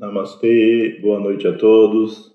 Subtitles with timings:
[0.00, 2.34] Namastê, boa noite a todos.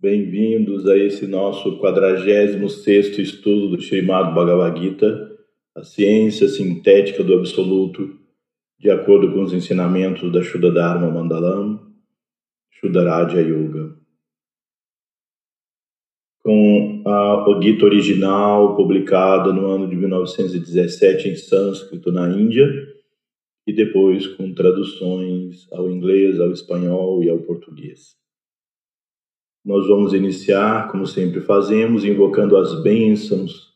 [0.00, 5.36] Bem-vindos a esse nosso 46º estudo do Srimad Bhagavad Gita,
[5.74, 8.16] a ciência sintética do absoluto,
[8.78, 11.92] de acordo com os ensinamentos da Shuddha Dharma Mandalam,
[12.70, 13.96] Shuddharaja Yoga.
[16.44, 22.95] Com a o Gita original, publicada no ano de 1917 em sânscrito na Índia,
[23.66, 28.16] e depois com traduções ao inglês, ao espanhol e ao português.
[29.64, 33.74] Nós vamos iniciar, como sempre fazemos, invocando as bênçãos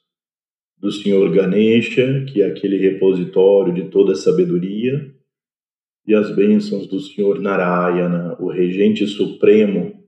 [0.79, 5.12] do Senhor Ganesha, que é aquele repositório de toda sabedoria,
[6.07, 10.01] e as bênçãos do Senhor Narayana, o regente supremo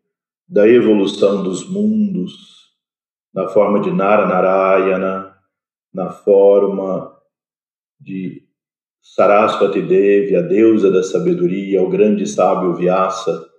[0.49, 2.33] da evolução dos mundos,
[3.35, 5.37] na forma de Nara Narayana,
[5.93, 7.13] na forma
[8.01, 8.47] de
[9.03, 13.51] Saraswati Devi, a deusa da sabedoria, o grande sábio Vyasa,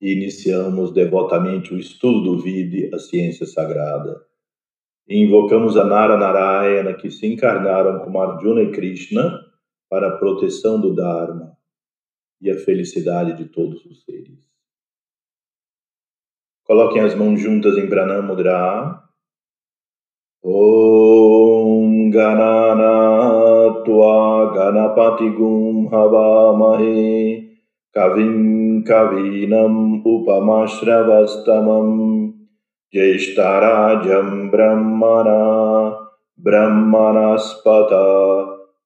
[0.00, 4.24] e iniciamos devotamente o estudo do Vidi, a ciência sagrada.
[5.08, 9.40] E invocamos a Nara Narayana, que se encarnaram como Arjuna e Krishna
[9.90, 11.56] para a proteção do Dharma
[12.40, 14.38] e a felicidade de todos os seres.
[16.62, 19.02] Coloquem as mãos juntas em Pranamudra.
[20.44, 23.17] Om Ganana
[23.86, 27.38] त्वा गणपतिगुं हवामहे।
[27.94, 32.30] कविं कवीनम् उपमश्रवस्तमम्।
[32.94, 35.68] ज्येष्ठराजं ब्रह्मणा
[36.40, 37.88] ब्रह्मणस्पत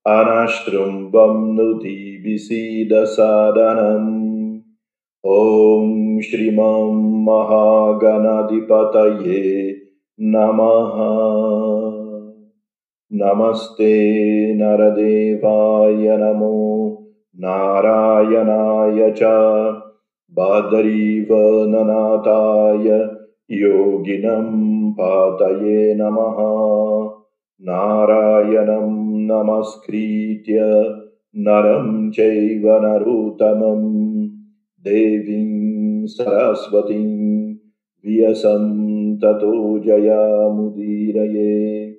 [0.06, 4.58] अनशृम्बं नुति विसीदसादनम्।
[5.26, 9.76] ॐ श्रीमं महागणाधिपतये
[10.20, 11.12] नमः
[13.14, 16.98] नमस्ते नरदेवाय नमो
[17.38, 19.22] नारायणाय च
[20.30, 23.08] बादरीवननाथाय
[23.50, 26.36] योगिनं पातये नमः।
[27.62, 30.90] नारायणं नमस्कृत्य
[31.36, 34.26] नरं चैव नरोत्तमं
[34.84, 37.54] देवीं सरस्वतीं
[38.06, 41.91] व्यसं ततो जयामुदीरये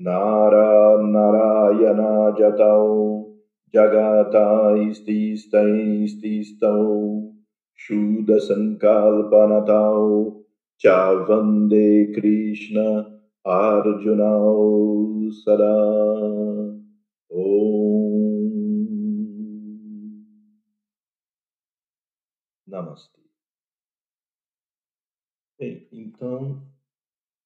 [0.00, 3.34] Nara Narayana Jatau
[3.74, 7.34] Jagata Ististai Ististau
[7.76, 10.44] Shuddha Sankalpanatau
[10.78, 16.78] Chavande Krishna Arjunau Sada
[17.30, 17.88] Om
[22.68, 23.18] Namaste.
[25.58, 26.62] Bem, então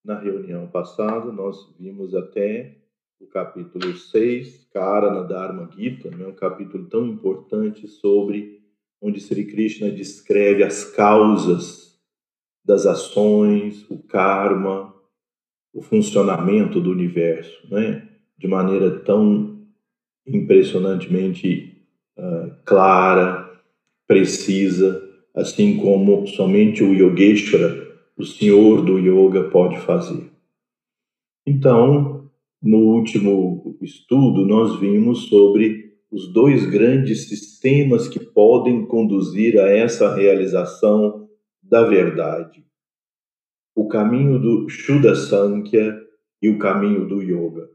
[0.04, 2.76] Na reunião passada, nós vimos até
[3.20, 8.60] o capítulo 6, Karana Dharma Gita, né, um capítulo tão importante sobre
[9.00, 12.00] onde Sri Krishna descreve as causas
[12.64, 14.92] das ações, o karma,
[15.72, 18.08] o funcionamento do universo, né?
[18.36, 19.66] de maneira tão
[20.26, 21.86] impressionantemente
[22.18, 23.50] uh, clara,
[24.06, 25.00] precisa,
[25.34, 27.81] assim como somente o Yogeshwara
[28.22, 30.30] o senhor do yoga pode fazer.
[31.44, 32.30] Então,
[32.62, 40.14] no último estudo, nós vimos sobre os dois grandes sistemas que podem conduzir a essa
[40.14, 41.28] realização
[41.60, 42.64] da verdade:
[43.74, 46.00] o caminho do Shuddha Sankhya
[46.40, 47.68] e o caminho do Yoga.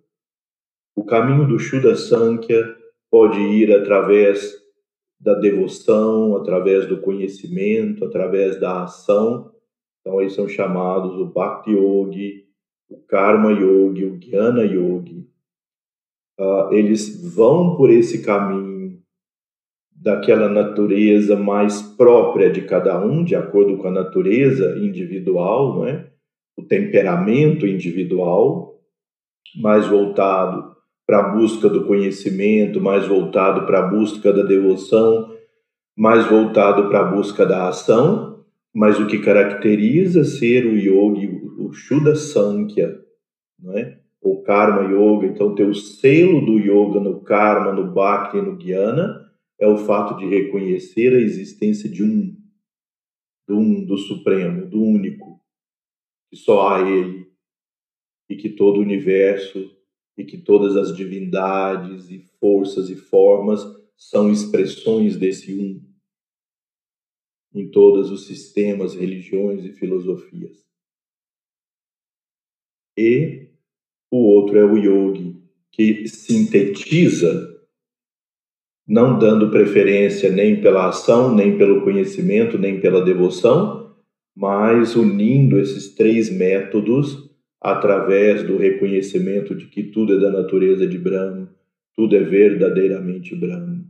[0.95, 2.73] O caminho do Shuddha Sankhya
[3.11, 4.55] pode ir através
[5.19, 9.51] da devoção, através do conhecimento, através da ação,
[10.07, 12.45] então, eles são chamados o Bhakti Yogi,
[12.90, 15.28] o Karma Yogi, o Jnana Yogi.
[16.40, 19.01] Uh, eles vão por esse caminho
[19.91, 26.09] daquela natureza mais própria de cada um, de acordo com a natureza individual, não é?
[26.56, 28.79] o temperamento individual,
[29.56, 30.75] mais voltado
[31.06, 35.35] para a busca do conhecimento, mais voltado para a busca da devoção,
[35.97, 38.37] mais voltado para a busca da ação,
[38.77, 41.27] mas o que caracteriza ser o yogi,
[41.57, 43.03] o Shuddha Sankhya,
[43.59, 44.00] não é?
[44.21, 49.31] o Karma Yoga, então ter o selo do yoga no Karma, no Bhakti no Jnana,
[49.59, 52.38] é o fato de reconhecer a existência de um,
[53.47, 55.41] do um, do Supremo, do único,
[56.29, 57.25] que só há Ele,
[58.29, 59.71] e que todo o universo,
[60.15, 63.59] e que todas as divindades e forças e formas
[63.95, 65.87] são expressões desse um
[67.57, 70.65] em todos os sistemas, religiões e filosofias.
[72.98, 73.50] E
[74.12, 75.36] o outro é o yogi,
[75.71, 77.56] que sintetiza
[78.88, 83.95] não dando preferência nem pela ação, nem pelo conhecimento, nem pela devoção,
[84.36, 87.27] mas unindo esses três métodos
[87.60, 91.53] através do reconhecimento de que tudo é da natureza de Brahma,
[91.95, 93.83] tudo é verdadeiramente Brahma.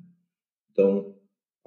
[0.71, 1.16] Então,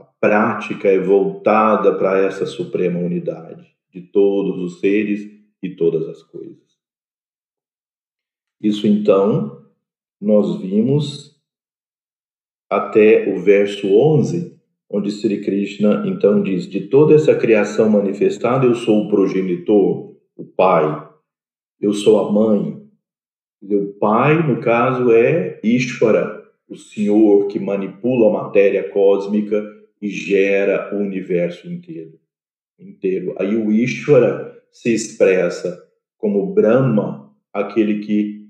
[0.00, 5.20] a prática é voltada para essa suprema unidade de todos os seres
[5.62, 6.58] e todas as coisas.
[8.60, 9.66] Isso então
[10.20, 11.38] nós vimos
[12.68, 14.58] até o verso 11,
[14.88, 20.44] onde Sri Krishna então diz: De toda essa criação manifestada, eu sou o progenitor, o
[20.44, 21.08] pai,
[21.80, 22.80] eu sou a mãe.
[23.62, 30.94] O pai, no caso, é Ishvara, o Senhor que manipula a matéria cósmica e gera
[30.94, 32.18] o universo inteiro.
[32.78, 33.34] inteiro.
[33.38, 35.78] Aí o Ishvara se expressa
[36.16, 38.40] como Brahma, aquele que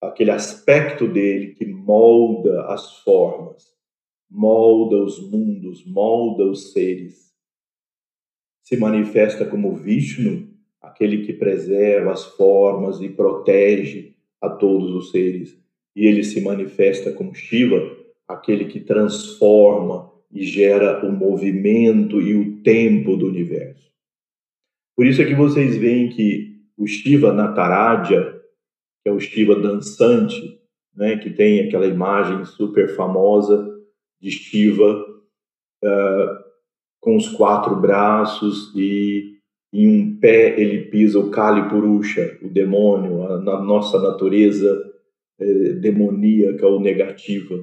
[0.00, 3.64] aquele aspecto dele que molda as formas,
[4.30, 7.32] molda os mundos, molda os seres.
[8.62, 10.48] Se manifesta como Vishnu,
[10.80, 15.58] aquele que preserva as formas e protege a todos os seres.
[15.96, 17.96] E ele se manifesta como Shiva,
[18.28, 23.88] aquele que transforma e gera o movimento e o tempo do universo.
[24.96, 28.40] Por isso é que vocês veem que o Shiva Nataraja,
[29.02, 30.58] que é o Shiva dançante,
[30.94, 33.68] né, que tem aquela imagem super famosa
[34.20, 35.06] de Shiva
[35.84, 36.48] uh,
[37.00, 39.38] com os quatro braços e
[39.72, 44.82] em um pé ele pisa o Kali Purusha, o demônio, a, na nossa natureza
[45.38, 47.54] eh, demoníaca ou negativa.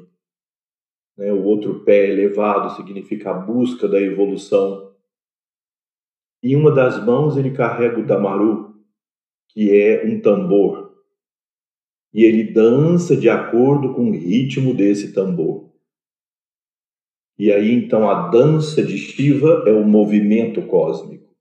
[1.17, 1.31] Né?
[1.31, 4.93] O outro pé elevado significa a busca da evolução.
[6.43, 8.75] Em uma das mãos ele carrega o Damaru,
[9.49, 10.85] que é um tambor
[12.15, 15.69] e ele dança de acordo com o ritmo desse tambor.
[17.37, 21.35] E aí então a dança de Shiva é o movimento cósmico,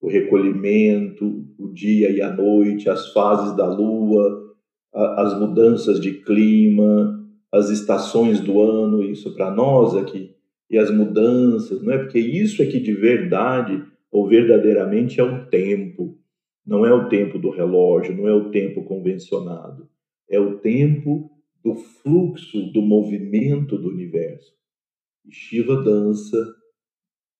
[0.00, 4.56] o recolhimento, o dia e a noite, as fases da lua,
[4.94, 7.17] as mudanças de clima,
[7.52, 10.34] as estações do ano, isso para nós aqui,
[10.70, 11.98] e as mudanças, não é?
[11.98, 16.18] Porque isso é que de verdade ou verdadeiramente é o tempo,
[16.66, 19.88] não é o tempo do relógio, não é o tempo convencionado
[20.28, 21.30] é o tempo
[21.62, 24.52] do fluxo, do movimento do universo.
[25.30, 26.36] Shiva dança,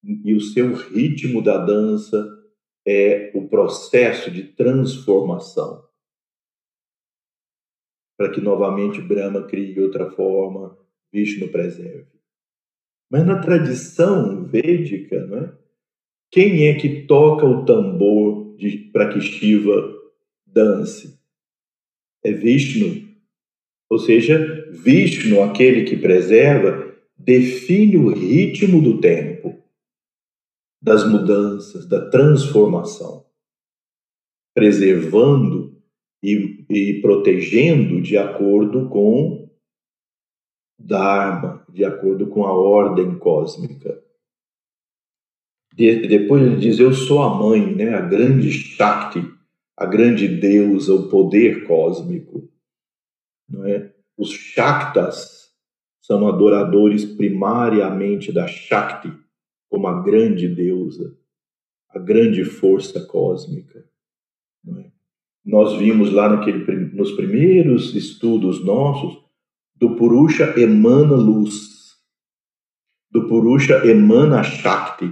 [0.03, 2.27] e o seu ritmo da dança
[2.87, 5.83] é o processo de transformação.
[8.19, 10.77] Para que novamente Brahma crie outra forma,
[11.13, 12.09] Vishnu preserve.
[13.11, 15.55] Mas na tradição védica, não é?
[16.31, 18.55] quem é que toca o tambor
[18.93, 19.97] para que Shiva
[20.47, 21.19] dance?
[22.25, 23.09] é Vishnu.
[23.91, 29.63] Ou seja, Vishnu, aquele que preserva, define o ritmo do tempo,
[30.81, 33.27] das mudanças, da transformação,
[34.55, 35.81] preservando
[36.23, 39.49] e, e protegendo de acordo com
[40.81, 44.01] Dharma, de acordo com a ordem cósmica.
[45.75, 49.21] De, depois ele diz: Eu sou a mãe, né, a grande Shakti
[49.79, 52.51] a grande deusa, o poder cósmico.
[53.49, 53.95] Não é?
[54.17, 55.55] Os Shaktas
[56.03, 59.09] são adoradores primariamente da Shakti,
[59.71, 61.17] como a grande deusa,
[61.91, 63.89] a grande força cósmica.
[64.79, 64.91] É?
[65.49, 66.63] Nós vimos lá naquele,
[66.95, 69.19] nos primeiros estudos nossos,
[69.75, 71.97] do Purusha emana luz,
[73.11, 75.11] do Purusha emana Shakti,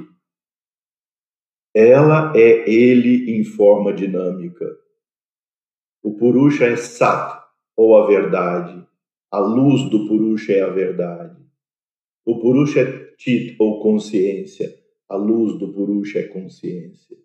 [1.74, 4.66] ela é ele em forma dinâmica.
[6.02, 7.42] O Purusha é Sat,
[7.74, 8.86] ou a verdade.
[9.32, 11.42] A luz do Purusha é a verdade.
[12.26, 14.70] O Purusha é Chit, ou consciência.
[15.08, 17.16] A luz do Purusha é consciência.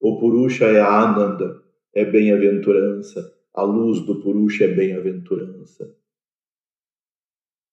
[0.00, 1.63] O Purusha é Ananda,
[1.94, 3.32] é bem-aventurança.
[3.54, 5.94] A luz do Purusha é bem-aventurança.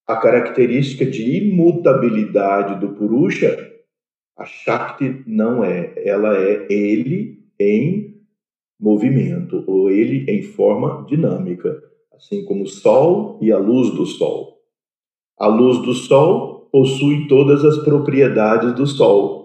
[0.07, 3.71] A característica de imutabilidade do Purusha
[4.41, 8.19] a Shakti não é, ela é ele em
[8.79, 11.79] movimento, ou ele em forma dinâmica,
[12.11, 14.57] assim como o Sol e a luz do Sol.
[15.37, 19.40] A luz do Sol possui todas as propriedades do Sol,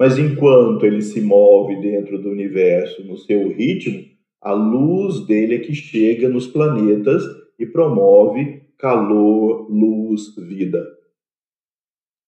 [0.00, 4.02] mas enquanto ele se move dentro do universo no seu ritmo,
[4.40, 7.22] a luz dele é que chega nos planetas
[7.58, 10.82] e promove calor, luz, vida.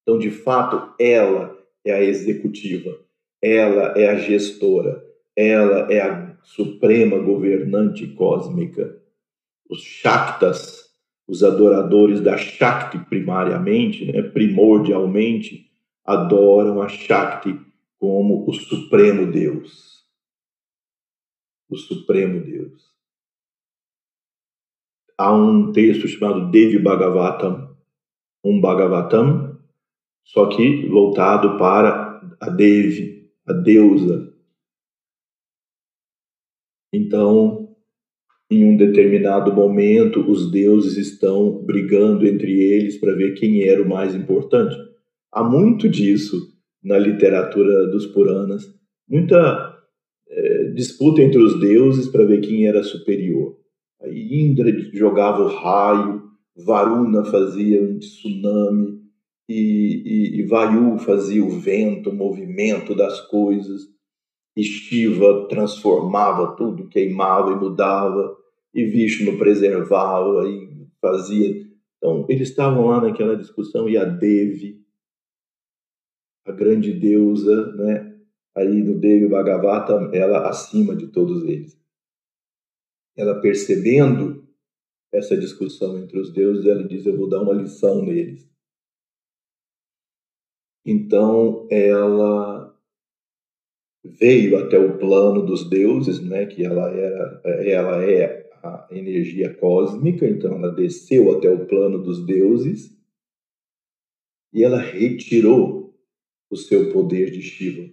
[0.02, 2.95] Então, de fato, ela é a executiva,
[3.41, 5.02] ela é a gestora,
[5.35, 9.00] ela é a suprema governante cósmica.
[9.71, 10.93] Os Shaktas
[11.26, 15.72] os adoradores da Shakti primariamente, né, primordialmente,
[16.04, 17.59] adoram a Shakti
[17.99, 20.04] como o Supremo Deus.
[21.68, 22.92] O Supremo Deus.
[25.16, 27.76] Há um texto chamado Devi Bhagavatam,
[28.44, 29.59] um Bhagavatam,
[30.25, 34.32] só que voltado para a Devi, a deusa.
[36.92, 37.76] Então,
[38.50, 43.88] em um determinado momento, os deuses estão brigando entre eles para ver quem era o
[43.88, 44.76] mais importante.
[45.32, 46.36] Há muito disso
[46.82, 48.64] na literatura dos Puranas,
[49.08, 49.78] muita
[50.28, 53.56] é, disputa entre os deuses para ver quem era superior.
[54.02, 56.22] Aí Indra jogava o raio,
[56.56, 59.00] Varuna fazia um tsunami,
[59.48, 63.82] e, e, e Vayu fazia o vento, o movimento das coisas,
[64.56, 68.36] e Shiva transformava tudo, queimava e mudava,
[68.74, 71.66] e Vishnu preservava e fazia.
[71.96, 74.81] Então, eles estavam lá naquela discussão, e a Devi,
[76.44, 78.12] a grande deusa, né?
[78.54, 81.80] aí no Devi Bhagavata, ela acima de todos eles.
[83.16, 84.46] Ela percebendo
[85.12, 88.50] essa discussão entre os deuses, ela diz: Eu vou dar uma lição neles.
[90.84, 92.72] Então ela
[94.04, 100.26] veio até o plano dos deuses, né, que ela era, ela é a energia cósmica,
[100.26, 102.99] então ela desceu até o plano dos deuses
[104.52, 105.81] e ela retirou
[106.52, 107.92] o seu poder de Shiva,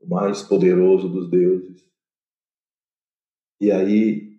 [0.00, 1.88] o mais poderoso dos deuses.
[3.60, 4.38] E aí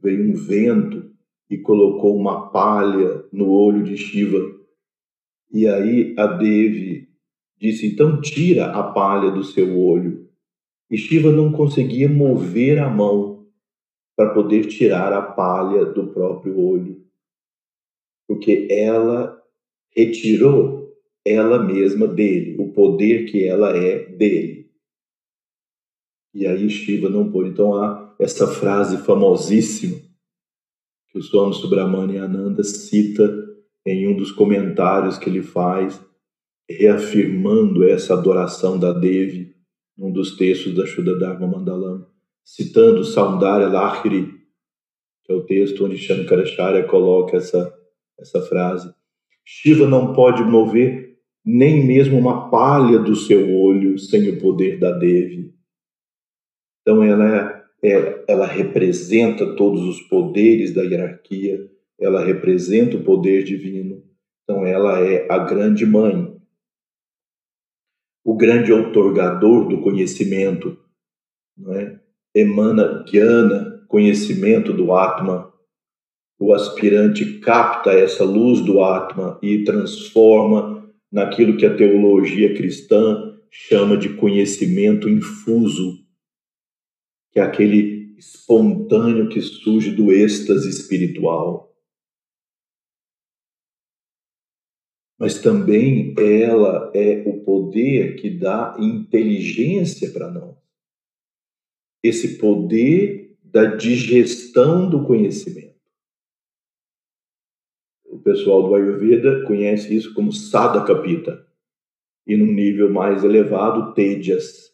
[0.00, 1.14] veio um vento
[1.50, 4.58] e colocou uma palha no olho de Shiva
[5.50, 7.08] e aí a Devi
[7.58, 10.28] disse: então tira a palha do seu olho.
[10.90, 13.46] E Shiva não conseguia mover a mão
[14.16, 17.04] para poder tirar a palha do próprio olho,
[18.26, 19.40] porque ela
[19.94, 20.77] retirou
[21.28, 24.70] ela mesma dele, o poder que ela é dele.
[26.34, 27.50] E aí Shiva não pôde.
[27.50, 29.96] Então há essa frase famosíssima
[31.10, 33.48] que o Swami Subramania Ananda cita
[33.86, 36.00] em um dos comentários que ele faz,
[36.68, 39.56] reafirmando essa adoração da Devi,
[39.96, 42.06] num dos textos da Shuddha Dharma Mandalam,
[42.44, 44.34] citando Saundara Lahiri,
[45.24, 47.74] que é o texto onde Shankaracharya coloca essa,
[48.18, 48.92] essa frase.
[49.44, 51.07] Shiva não pode mover
[51.50, 55.54] nem mesmo uma palha do seu olho sem o poder da Devi.
[56.82, 61.58] Então ela, é, é, ela representa todos os poderes da hierarquia,
[61.98, 64.04] ela representa o poder divino,
[64.42, 66.36] então ela é a grande mãe,
[68.22, 70.78] o grande outorgador do conhecimento,
[71.56, 71.98] não é?
[72.34, 75.50] emana Jnana, conhecimento do Atma.
[76.38, 80.77] O aspirante capta essa luz do Atma e transforma
[81.10, 86.04] naquilo que a teologia cristã chama de conhecimento infuso,
[87.30, 91.68] que é aquele espontâneo que surge do êxtase espiritual.
[95.18, 100.56] mas também ela é o poder que dá inteligência para nós.
[102.02, 105.67] Esse poder da digestão do conhecimento.
[108.28, 111.46] Pessoal do Ayurveda conhece isso como Sadakapita,
[112.26, 114.70] e num nível mais elevado, Tejas.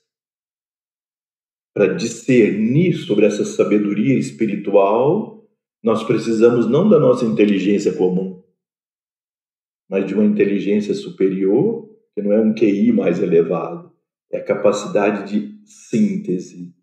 [1.72, 5.48] Para discernir sobre essa sabedoria espiritual,
[5.84, 8.42] nós precisamos não da nossa inteligência comum,
[9.88, 13.92] mas de uma inteligência superior, que não é um QI mais elevado,
[14.32, 16.74] é a capacidade de síntese,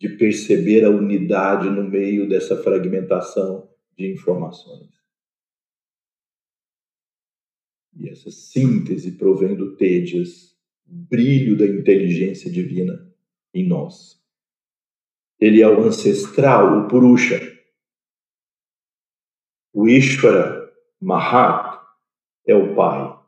[0.00, 4.97] de perceber a unidade no meio dessa fragmentação de informações.
[7.98, 9.76] E essa síntese provém do
[10.86, 13.12] brilho da inteligência divina
[13.52, 14.22] em nós.
[15.40, 17.40] Ele é o ancestral, o Purusha.
[19.74, 21.80] O Ishvara, Mahat,
[22.46, 23.18] é o Pai.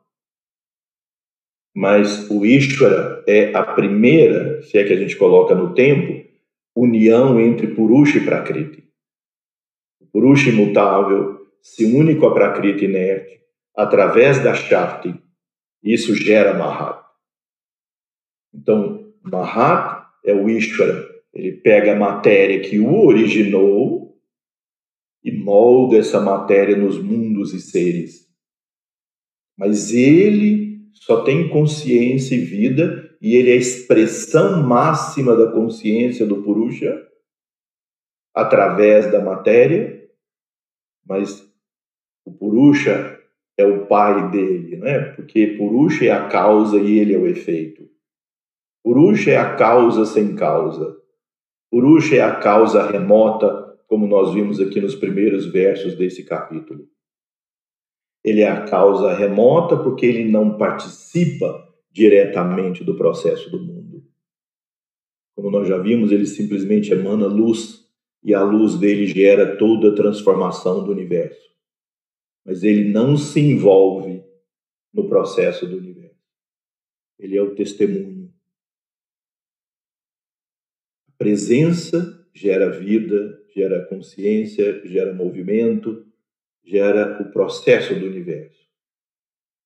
[1.75, 6.29] Mas o Ishvara é a primeira, se é que a gente coloca no tempo,
[6.73, 8.89] união entre Purusha e Prakriti.
[9.99, 13.41] O Purusha imutável se une com a Prakriti inerte
[13.75, 15.13] através da Shakti.
[15.83, 17.03] Isso gera Mahat.
[18.53, 21.09] Então, Mahat é o Ishvara.
[21.33, 24.19] Ele pega a matéria que o originou
[25.23, 28.27] e molda essa matéria nos mundos e seres.
[29.57, 36.25] Mas ele só tem consciência e vida e ele é a expressão máxima da consciência
[36.25, 37.07] do Purusha
[38.33, 40.01] através da matéria
[41.05, 41.45] mas
[42.25, 43.20] o Purusha
[43.57, 44.99] é o pai dele, né?
[45.15, 47.89] Porque Purusha é a causa e ele é o efeito.
[48.83, 50.97] Purusha é a causa sem causa.
[51.69, 56.87] Purusha é a causa remota, como nós vimos aqui nos primeiros versos desse capítulo.
[58.23, 64.03] Ele é a causa remota porque ele não participa diretamente do processo do mundo.
[65.35, 67.81] Como nós já vimos, ele simplesmente emana luz
[68.23, 71.50] e a luz dele gera toda a transformação do universo.
[72.45, 74.23] Mas ele não se envolve
[74.93, 76.19] no processo do universo.
[77.17, 78.33] Ele é o testemunho.
[81.07, 86.05] A presença gera vida, gera consciência, gera movimento,
[86.63, 88.67] gera o processo do universo.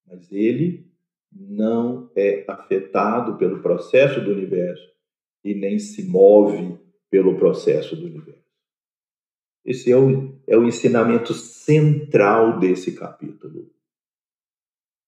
[0.06, 0.86] Mas ele
[1.32, 4.90] não é afetado pelo processo do universo
[5.44, 6.78] e nem se move
[7.10, 8.45] pelo processo do universo.
[9.66, 13.72] Esse é o, é o ensinamento central desse capítulo.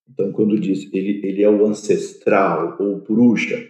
[0.09, 3.69] Então, quando diz ele, ele é o ancestral ou purusha,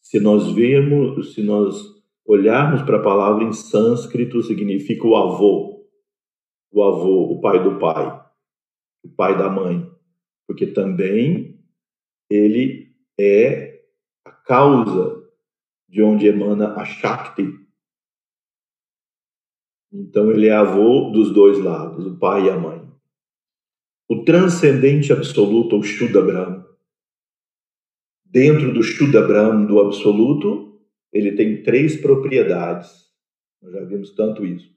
[0.00, 1.76] se nós vemos, se nós
[2.24, 5.86] olharmos para a palavra em sânscrito, significa o avô,
[6.70, 8.24] o avô, o pai do pai,
[9.04, 9.86] o pai da mãe,
[10.46, 11.60] porque também
[12.30, 13.82] ele é
[14.24, 15.22] a causa
[15.88, 17.61] de onde emana a Shakti,
[19.92, 22.82] então ele é avô dos dois lados, o pai e a mãe.
[24.08, 26.66] O transcendente absoluto, o Shuddha.
[28.24, 29.20] Dentro do Shuddha
[29.66, 30.80] do absoluto,
[31.12, 32.90] ele tem três propriedades.
[33.60, 34.72] Nós já vimos tanto isso.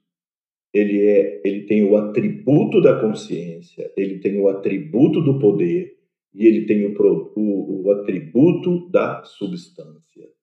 [0.72, 5.96] Ele é, ele tem o atributo da consciência, ele tem o atributo do poder
[6.34, 6.94] e ele tem o,
[7.34, 10.35] o, o atributo da substância.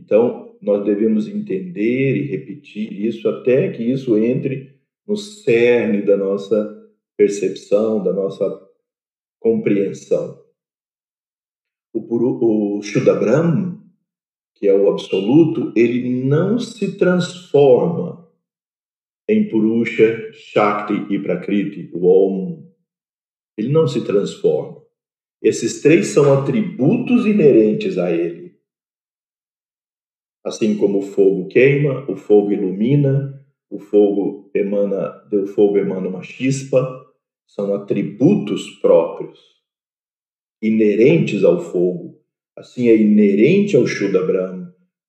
[0.00, 6.88] Então, nós devemos entender e repetir isso até que isso entre no cerne da nossa
[7.16, 8.68] percepção, da nossa
[9.38, 10.40] compreensão.
[11.92, 12.80] O, Puru, o
[14.54, 18.28] que é o absoluto, ele não se transforma
[19.28, 22.70] em Purusha, Shakti e Prakriti, o Om.
[23.56, 24.80] Ele não se transforma.
[25.42, 28.49] Esses três são atributos inerentes a ele.
[30.44, 36.22] Assim como o fogo queima, o fogo ilumina, o fogo emana, do fogo emana uma
[36.22, 37.06] chispa,
[37.46, 39.38] são atributos próprios,
[40.62, 42.18] inerentes ao fogo.
[42.56, 44.60] Assim é inerente ao Shuddha Brahma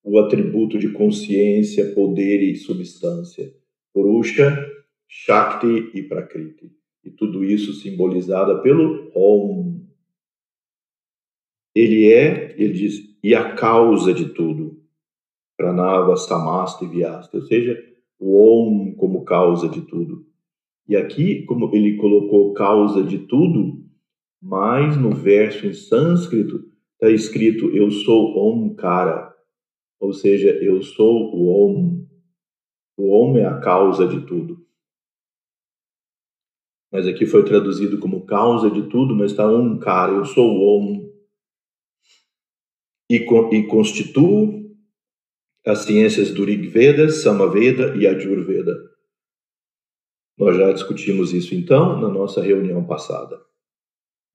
[0.03, 3.53] o atributo de consciência, poder e substância.
[3.93, 4.57] Purusha,
[5.07, 6.71] Shakti e Prakriti.
[7.03, 9.81] E tudo isso simbolizado pelo Om.
[11.75, 14.60] Ele é, ele diz, e a causa de tudo.
[15.61, 17.79] Pranava, Samasta e Vyasta, ou seja,
[18.19, 20.25] o Om como causa de tudo.
[20.89, 23.85] E aqui, como ele colocou causa de tudo,
[24.41, 29.31] mas no verso em sânscrito está escrito eu sou Omkara,
[29.99, 32.07] ou seja, eu sou o Om.
[32.97, 34.65] O Om é a causa de tudo.
[36.91, 41.11] Mas aqui foi traduzido como causa de tudo, mas está Omkara, eu sou o Om.
[43.11, 44.60] E, e constituo
[45.65, 48.75] as ciências do Rig Veda, Samaveda e Ajurveda.
[50.37, 53.39] Nós já discutimos isso então na nossa reunião passada.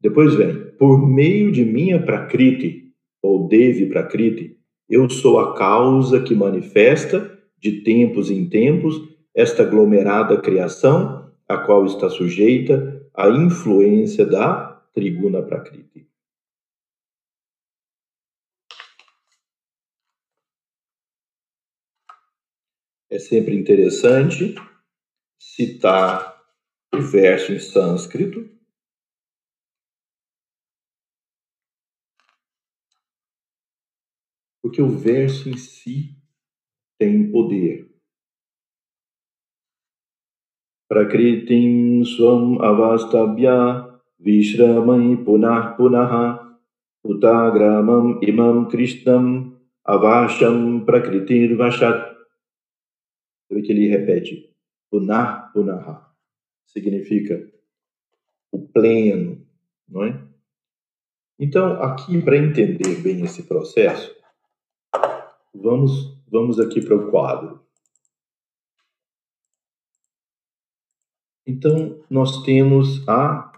[0.01, 4.57] Depois vem, por meio de minha Prakriti, ou Devi Prakriti,
[4.89, 9.01] eu sou a causa que manifesta, de tempos em tempos,
[9.35, 16.07] esta aglomerada criação, a qual está sujeita à influência da Triguna Prakriti.
[23.17, 24.55] É sempre interessante
[25.41, 26.39] citar
[26.95, 28.47] o verso em sânscrito.
[34.61, 36.15] Porque o verso em si
[36.99, 37.91] tem poder.
[40.87, 46.55] Prakritim swam avastabhya vishramai punah punaha
[47.03, 52.16] utagramam imam krishnam avasham prakritir vashat
[53.67, 54.55] que ele repete,
[54.91, 56.09] punar, punaha,
[56.67, 57.51] significa
[58.53, 59.47] o pleno,
[59.89, 60.27] não é?
[61.39, 64.15] Então, aqui, para entender bem esse processo,
[65.55, 67.61] vamos, vamos aqui para o quadro.
[71.47, 73.53] Então, nós temos a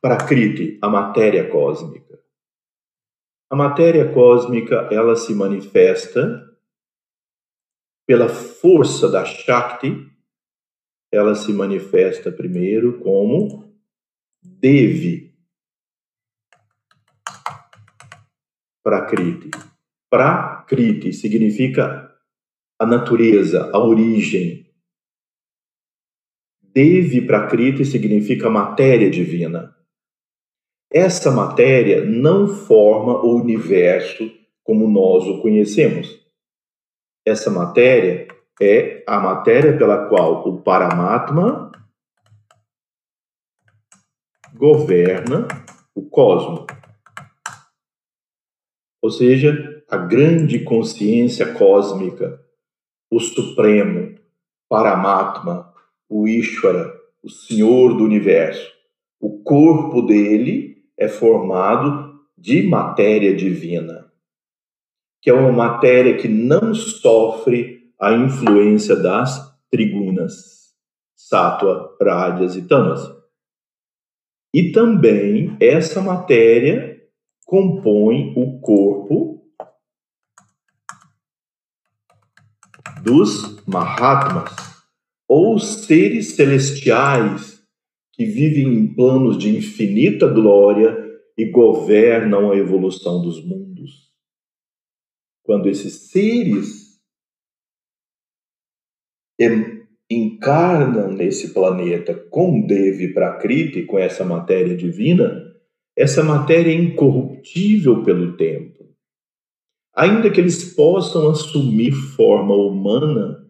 [0.00, 2.20] Prakriti, a matéria cósmica.
[3.50, 6.51] A matéria cósmica, ela se manifesta
[8.06, 10.10] pela força da Shakti,
[11.12, 13.72] ela se manifesta primeiro como
[14.42, 15.32] Devi
[18.82, 19.50] Prakriti.
[20.10, 22.12] Prakriti significa
[22.78, 24.66] a natureza, a origem.
[26.60, 29.76] Devi Prakriti significa matéria divina.
[30.90, 34.30] Essa matéria não forma o universo
[34.64, 36.21] como nós o conhecemos.
[37.24, 38.28] Essa matéria
[38.60, 41.70] é a matéria pela qual o Paramatma
[44.54, 45.48] governa
[45.94, 46.66] o cosmos.
[49.00, 52.40] Ou seja, a grande consciência cósmica,
[53.10, 54.18] o Supremo,
[54.68, 55.72] Paramatma,
[56.08, 58.72] o Ishvara, o Senhor do Universo.
[59.20, 64.01] O corpo dele é formado de matéria divina,
[65.22, 70.74] que é uma matéria que não sofre a influência das trigunas,
[71.14, 73.00] sátua, rádias e tamas.
[74.52, 77.00] E também essa matéria
[77.46, 79.40] compõe o corpo
[83.04, 84.52] dos Mahatmas,
[85.28, 87.62] ou seres celestiais
[88.12, 90.96] que vivem em planos de infinita glória
[91.38, 94.11] e governam a evolução dos mundos.
[95.42, 96.82] Quando esses seres
[100.08, 105.52] encarnam nesse planeta com Devi Prakriti, com essa matéria divina,
[105.96, 108.88] essa matéria é incorruptível pelo tempo.
[109.94, 113.46] Ainda que eles possam assumir forma humana,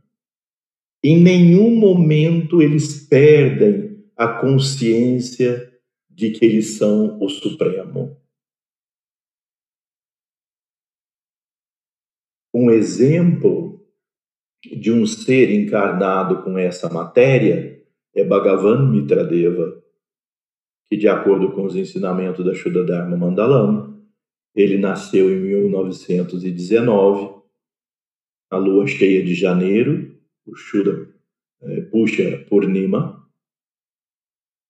[1.04, 5.70] em nenhum momento eles perdem a consciência
[6.10, 8.16] de que eles são o Supremo.
[12.54, 13.80] Um exemplo
[14.64, 17.82] de um ser encarnado com essa matéria
[18.14, 19.82] é Bhagavan Mitradeva,
[20.86, 24.02] que, de acordo com os ensinamentos da Shuddha Dharma Mandalam,
[24.54, 27.42] ele nasceu em 1919,
[28.50, 30.14] a lua cheia de janeiro,
[30.46, 31.08] o Shuddha
[31.62, 33.26] é, Pusha Purnima,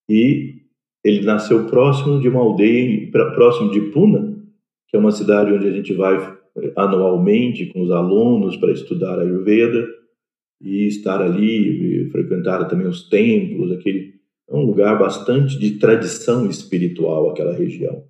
[0.08, 0.62] e
[1.04, 4.40] ele nasceu próximo de uma aldeia, próximo de Puna,
[4.86, 6.40] que é uma cidade onde a gente vai
[6.76, 9.86] anualmente com os alunos para estudar Ayurveda
[10.60, 14.12] e estar ali, e frequentar também os templos, aquele
[14.48, 18.04] é um lugar bastante de tradição espiritual aquela região.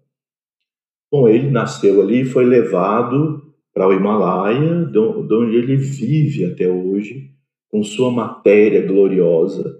[1.10, 6.68] Bom, ele nasceu ali e foi levado para o Himalaia, de onde ele vive até
[6.68, 7.30] hoje,
[7.68, 9.78] com sua matéria gloriosa,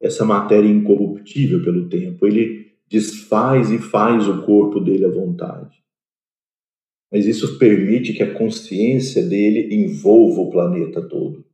[0.00, 2.26] essa matéria incorruptível pelo tempo.
[2.26, 5.81] Ele desfaz e faz o corpo dele à vontade
[7.12, 11.44] mas isso permite que a consciência dele envolva o planeta todo.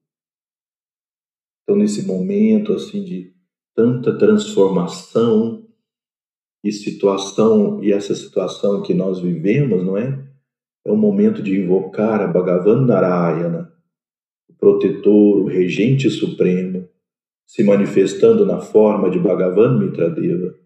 [1.63, 3.35] Então, nesse momento assim de
[3.75, 5.67] tanta transformação
[6.65, 10.27] e situação, e essa situação que nós vivemos, não é?
[10.87, 13.73] É o momento de invocar a Bhagavan Narayana,
[14.49, 16.89] o protetor, o regente supremo,
[17.47, 20.58] se manifestando na forma de Bhagavan Mitradeva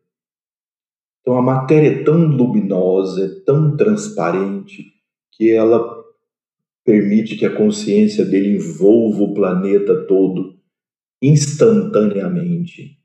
[1.22, 4.92] então a matéria é tão luminosa, é tão transparente,
[5.30, 6.02] que ela
[6.84, 10.58] permite que a consciência dele envolva o planeta todo
[11.22, 12.98] instantaneamente.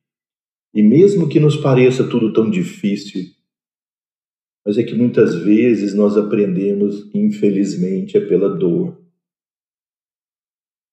[0.74, 3.24] E mesmo que nos pareça tudo tão difícil,
[4.66, 9.00] mas é que muitas vezes nós aprendemos, infelizmente, é pela dor.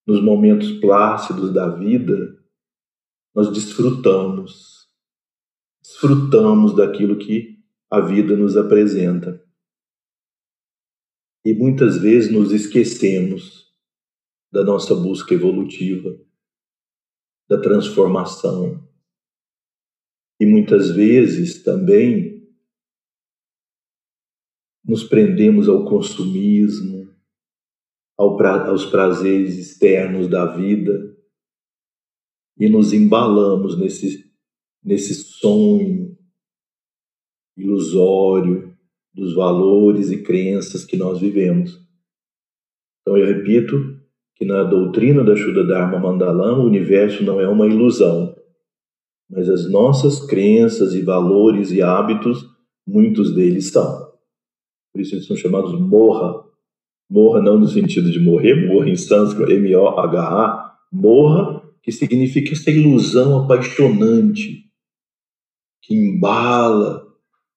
[0.07, 2.39] Nos momentos plácidos da vida,
[3.35, 4.74] nós desfrutamos
[5.85, 9.45] desfrutamos daquilo que a vida nos apresenta.
[11.45, 13.71] E muitas vezes nos esquecemos
[14.51, 16.19] da nossa busca evolutiva,
[17.47, 18.89] da transformação.
[20.41, 22.49] E muitas vezes também
[24.83, 27.15] nos prendemos ao consumismo,
[28.17, 31.15] ao pra, aos prazeres externos da vida
[32.57, 34.24] e nos embalamos nesse
[34.85, 36.17] nesse sonho
[37.57, 38.75] ilusório
[39.15, 41.81] dos valores e crenças que nós vivemos.
[43.01, 43.77] Então eu repito
[44.35, 48.35] que na doutrina da Shuddha Dharma Mandalam o universo não é uma ilusão,
[49.31, 52.45] mas as nossas crenças e valores e hábitos,
[52.87, 54.13] muitos deles são.
[54.93, 56.45] Por isso eles são chamados morra.
[57.09, 63.45] Morra não no sentido de morrer, morra em sânscrito, M-O-H-A, morra, que significa essa ilusão
[63.45, 64.64] apaixonante,
[65.87, 67.07] que embala,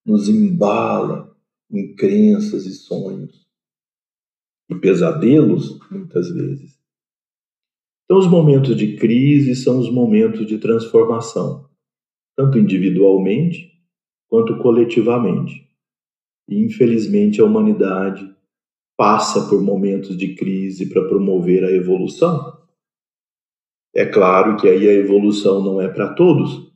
[0.05, 1.33] nos embala
[1.71, 3.47] em crenças e sonhos
[4.69, 6.77] e pesadelos, muitas vezes,
[8.05, 11.69] Então, os momentos de crise são os momentos de transformação,
[12.37, 13.71] tanto individualmente
[14.29, 15.67] quanto coletivamente.
[16.49, 18.33] E, infelizmente, a humanidade
[18.97, 22.57] passa por momentos de crise para promover a evolução.
[23.93, 26.66] É claro que aí a evolução não é para todos,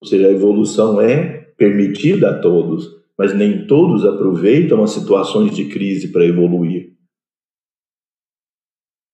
[0.00, 5.66] ou seja, a evolução é permitida a todos, mas nem todos aproveitam as situações de
[5.66, 6.94] crise para evoluir.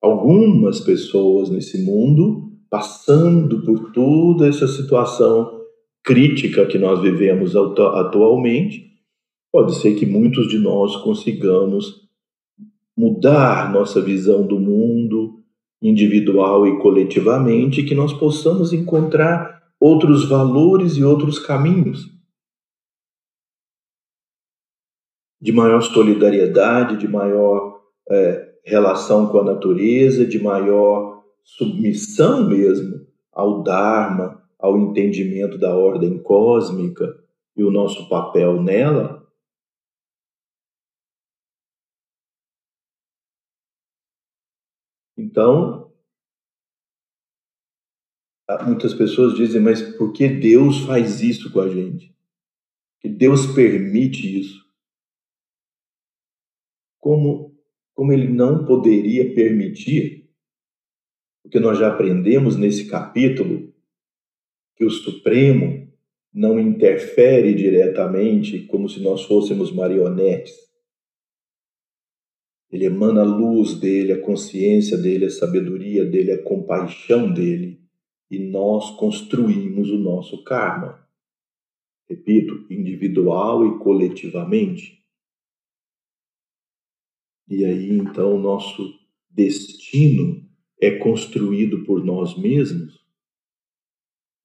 [0.02, 5.60] Algumas pessoas nesse mundo, passando por toda essa situação
[6.02, 8.90] crítica que nós vivemos atualmente,
[9.52, 12.02] pode ser que muitos de nós consigamos
[12.96, 15.40] mudar nossa visão do mundo
[15.80, 22.08] individual e coletivamente, que nós possamos encontrar outros valores e outros caminhos
[25.40, 33.64] de maior solidariedade, de maior é, relação com a natureza, de maior submissão mesmo ao
[33.64, 37.20] Dharma, ao entendimento da ordem cósmica
[37.56, 39.26] e o nosso papel nela.
[45.18, 45.81] Então,
[48.66, 52.14] muitas pessoas dizem, mas por que Deus faz isso com a gente?
[53.00, 54.62] Que Deus permite isso?
[57.02, 57.52] como,
[57.92, 60.30] como ele não poderia permitir,
[61.42, 63.74] porque nós já aprendemos nesse capítulo
[64.76, 65.92] que o Supremo
[66.32, 70.54] não interfere diretamente como se nós fôssemos marionetes.
[72.70, 77.81] Ele emana a luz dele, a consciência dele, a sabedoria dele, a compaixão dele,
[78.32, 81.06] e nós construímos o nosso karma.
[82.08, 85.04] Repito, individual e coletivamente.
[87.46, 90.48] E aí então nosso destino
[90.80, 93.04] é construído por nós mesmos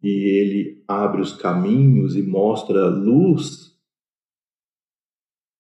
[0.04, 3.74] e ele abre os caminhos e mostra a luz.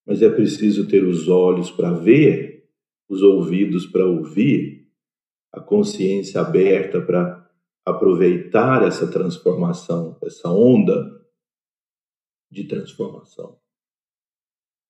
[0.05, 2.69] Mas é preciso ter os olhos para ver,
[3.07, 4.85] os ouvidos para ouvir,
[5.53, 7.46] a consciência aberta para
[7.87, 11.25] aproveitar essa transformação, essa onda
[12.51, 13.59] de transformação.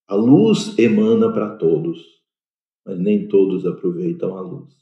[0.08, 2.18] A luz emana para todos
[2.88, 4.74] mas nem todos aproveitam a luz.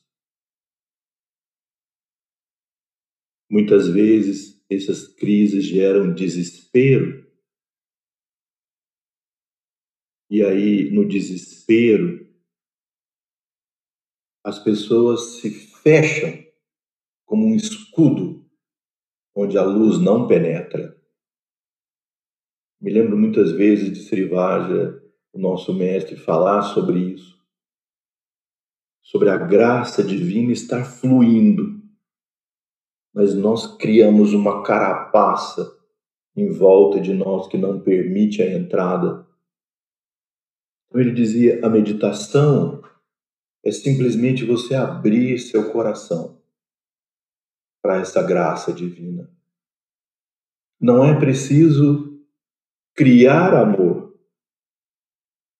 [3.50, 7.26] Muitas vezes essas crises geram desespero.
[10.30, 12.32] E aí, no desespero,
[14.44, 15.50] as pessoas se
[15.82, 16.45] fecham
[17.26, 18.46] como um escudo
[19.36, 20.96] onde a luz não penetra.
[22.80, 25.02] Me lembro muitas vezes de Srivaja,
[25.34, 27.36] o nosso mestre, falar sobre isso
[29.06, 31.80] sobre a graça divina estar fluindo,
[33.14, 35.78] mas nós criamos uma carapaça
[36.36, 39.26] em volta de nós que não permite a entrada.
[40.88, 42.82] Então ele dizia: a meditação
[43.64, 46.42] é simplesmente você abrir seu coração
[47.86, 49.30] para essa graça divina.
[50.82, 52.20] Não é preciso
[52.96, 54.12] criar amor,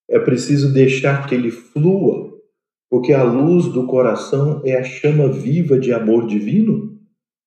[0.10, 2.36] é preciso deixar que ele flua
[2.90, 7.00] porque a luz do coração é a chama viva de amor divino,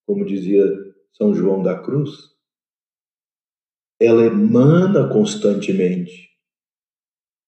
[0.07, 0.65] como dizia
[1.13, 2.11] São João da Cruz.
[4.01, 6.29] Ela emana constantemente.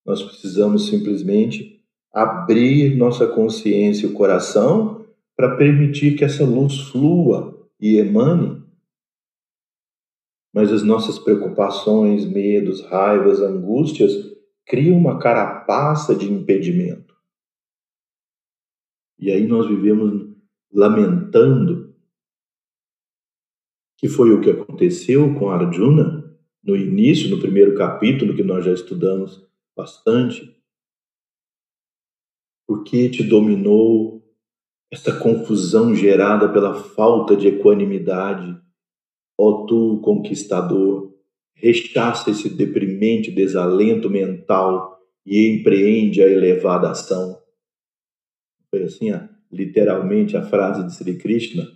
[0.05, 1.81] Nós precisamos simplesmente
[2.13, 5.00] abrir nossa consciência e o coração
[5.41, 8.63] para permitir que essa luz flua e emane.
[10.53, 14.13] Mas as nossas preocupações, medos, raivas, angústias
[14.67, 17.17] criam uma carapaça de impedimento.
[19.19, 20.31] E aí nós vivemos
[20.71, 21.97] lamentando
[23.97, 28.75] que foi o que aconteceu com Arjuna no início, no primeiro capítulo que nós já
[28.75, 29.43] estudamos
[29.75, 30.55] bastante.
[32.67, 34.20] Porque te dominou
[34.91, 38.59] esta confusão gerada pela falta de equanimidade?
[39.39, 41.15] Ó tu, conquistador,
[41.55, 47.41] rechaça esse deprimente desalento mental e empreende a elevada ação
[48.71, 51.67] foi assim, a, literalmente, a frase de Sri Krishna.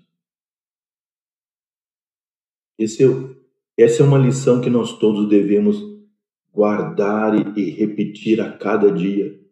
[2.79, 3.09] Esse é,
[3.77, 5.77] essa é uma lição que nós todos devemos
[6.53, 9.44] guardar e repetir a cada dia.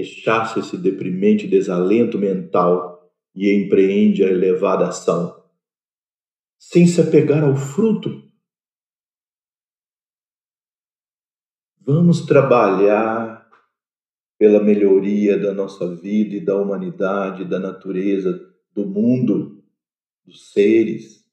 [0.00, 5.44] Rechaça esse deprimente desalento mental e empreende a elevada ação,
[6.58, 8.22] sem se apegar ao fruto.
[11.78, 13.46] Vamos trabalhar
[14.38, 18.40] pela melhoria da nossa vida e da humanidade, da natureza,
[18.72, 19.62] do mundo,
[20.24, 21.26] dos seres.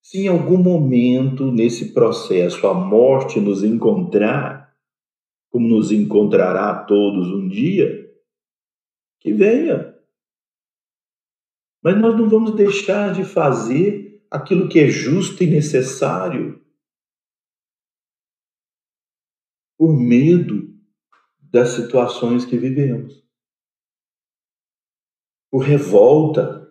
[0.00, 4.63] Se em algum momento nesse processo a morte nos encontrar,
[5.54, 8.12] como nos encontrará a todos um dia,
[9.20, 9.96] que venha.
[11.80, 16.60] Mas nós não vamos deixar de fazer aquilo que é justo e necessário
[19.78, 20.76] por medo
[21.38, 23.24] das situações que vivemos,
[25.52, 26.64] por revolta.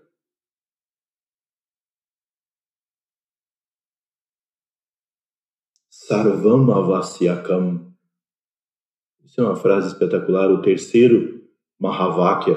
[5.89, 7.92] Sarvam Avasyakam.
[9.33, 11.41] Isso é uma frase espetacular, o terceiro
[11.81, 12.55] Mahavakya,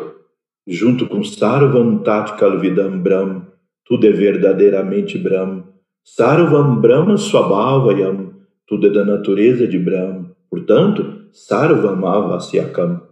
[0.66, 3.46] junto com Sarvam Tatkal Vidam Brahm,
[3.82, 5.62] tudo é verdadeiramente Brahm.
[6.04, 8.34] Sarvam Brahma Swabhavayam,
[8.66, 10.26] tudo é da natureza de Brahm.
[10.50, 13.08] Portanto, Sarvamavasyakam.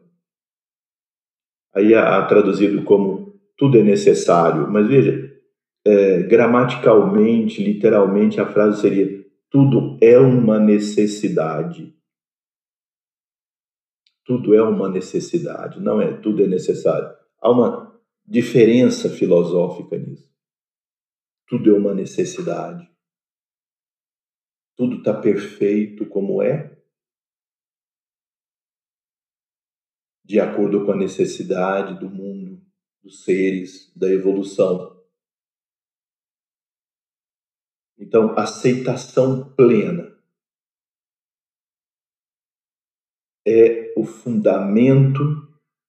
[1.74, 5.32] Aí há traduzido como tudo é necessário, mas veja,
[5.86, 11.93] é, gramaticalmente, literalmente, a frase seria tudo é uma necessidade.
[14.24, 17.14] Tudo é uma necessidade, não é tudo é necessário.
[17.40, 20.32] Há uma diferença filosófica nisso.
[21.46, 22.90] Tudo é uma necessidade.
[24.76, 26.74] Tudo está perfeito como é,
[30.24, 32.64] de acordo com a necessidade do mundo,
[33.02, 35.04] dos seres, da evolução.
[37.98, 40.13] Então, aceitação plena
[43.46, 45.20] é o fundamento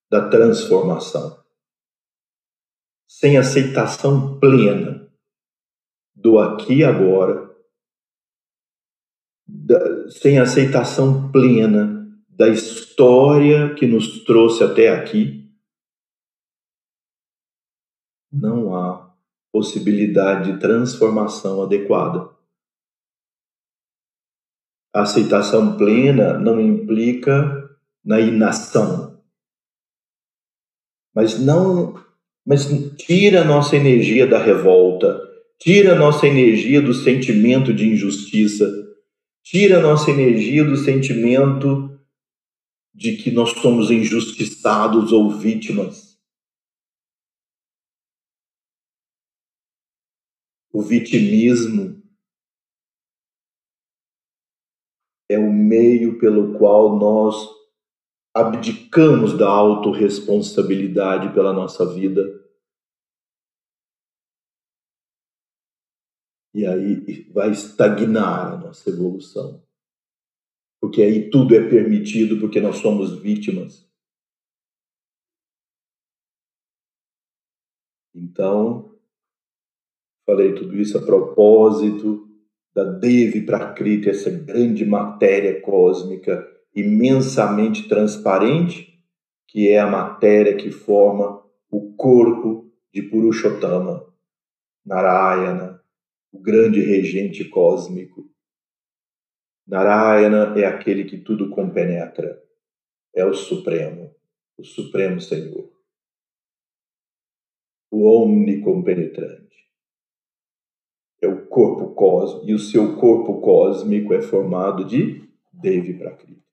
[0.10, 1.44] da transformação.
[3.08, 5.10] Sem aceitação plena
[6.16, 7.54] do aqui e agora,
[9.48, 11.96] da, sem aceitação plena
[12.28, 15.50] da história que nos trouxe até aqui,
[18.32, 19.16] não há
[19.52, 22.35] possibilidade de transformação adequada.
[24.96, 27.70] A aceitação plena não implica
[28.02, 29.22] na inação,
[31.14, 32.02] mas não,
[32.46, 35.20] mas tira a nossa energia da revolta,
[35.60, 38.66] tira a nossa energia do sentimento de injustiça,
[39.44, 42.00] tira a nossa energia do sentimento
[42.94, 46.18] de que nós somos injustiçados ou vítimas.
[50.72, 52.05] O vitimismo
[55.30, 57.36] é o meio pelo qual nós
[58.34, 62.44] abdicamos da autorresponsabilidade pela nossa vida.
[66.54, 69.66] E aí vai estagnar a nossa evolução
[70.86, 73.90] porque aí tudo é permitido porque nós somos vítimas.
[78.14, 78.96] Então,
[80.28, 82.25] falei tudo isso a propósito
[82.76, 89.02] da Devi Prakriti, essa grande matéria cósmica imensamente transparente,
[89.48, 94.14] que é a matéria que forma o corpo de Purushottama,
[94.86, 95.82] Narayana,
[96.34, 98.30] o grande regente cósmico.
[99.66, 102.44] Narayana é aquele que tudo compenetra,
[103.16, 104.14] é o Supremo,
[104.58, 105.72] o Supremo Senhor,
[107.90, 109.65] o omnicompenetrante.
[111.26, 116.46] É o corpo cósmico, e o seu corpo cósmico é formado de Devi Prakriti.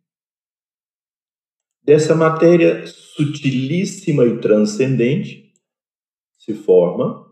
[1.85, 5.53] Dessa matéria sutilíssima e transcendente
[6.39, 7.31] se forma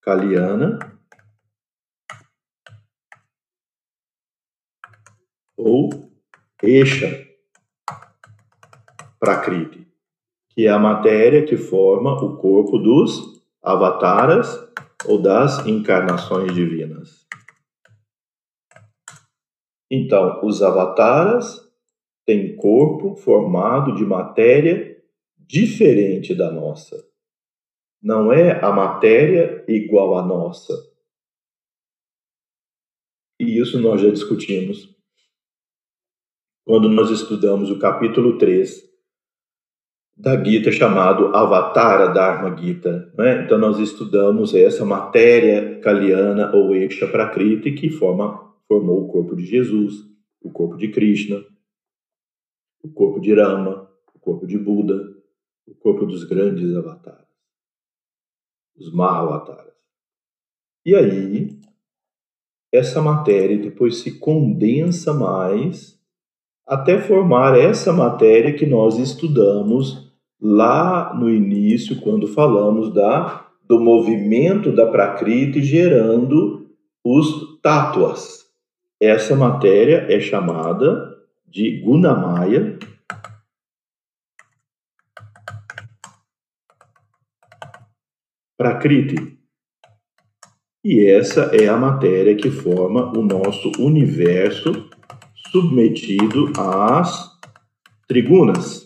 [0.00, 0.78] Kalyana,
[5.58, 5.90] ou
[6.62, 7.28] Esha
[9.18, 9.86] Prakriti,
[10.48, 14.65] que é a matéria que forma o corpo dos avataras
[15.04, 17.26] ou das encarnações divinas.
[19.90, 21.60] Então, os avataras
[22.24, 25.00] têm corpo formado de matéria
[25.38, 27.06] diferente da nossa.
[28.02, 30.72] Não é a matéria igual à nossa.
[33.38, 34.96] E isso nós já discutimos
[36.64, 38.85] quando nós estudamos o capítulo 3
[40.16, 43.12] da Gita chamado Avatara Dharma Gita.
[43.16, 43.44] Né?
[43.44, 49.44] Então nós estudamos essa matéria kaliana ou Eksha Prakriti que forma, formou o corpo de
[49.44, 50.06] Jesus,
[50.40, 51.44] o corpo de Krishna,
[52.82, 55.14] o corpo de Rama, o corpo de Buda,
[55.66, 57.26] o corpo dos grandes avatares,
[58.76, 59.74] os Mahavataras.
[60.84, 61.58] E aí,
[62.72, 66.00] essa matéria depois se condensa mais
[66.64, 70.05] até formar essa matéria que nós estudamos
[70.40, 76.70] lá no início, quando falamos da, do movimento da Prakriti gerando
[77.04, 78.46] os tátuas.
[79.00, 81.16] Essa matéria é chamada
[81.46, 82.78] de Gunamaya.
[88.56, 89.36] Prakriti.
[90.84, 94.88] E essa é a matéria que forma o nosso universo
[95.50, 97.30] submetido às
[98.06, 98.85] trigunas,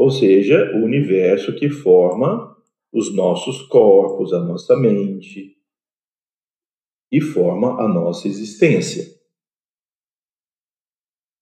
[0.00, 2.56] ou seja, o universo que forma
[2.90, 5.58] os nossos corpos, a nossa mente
[7.12, 9.04] e forma a nossa existência.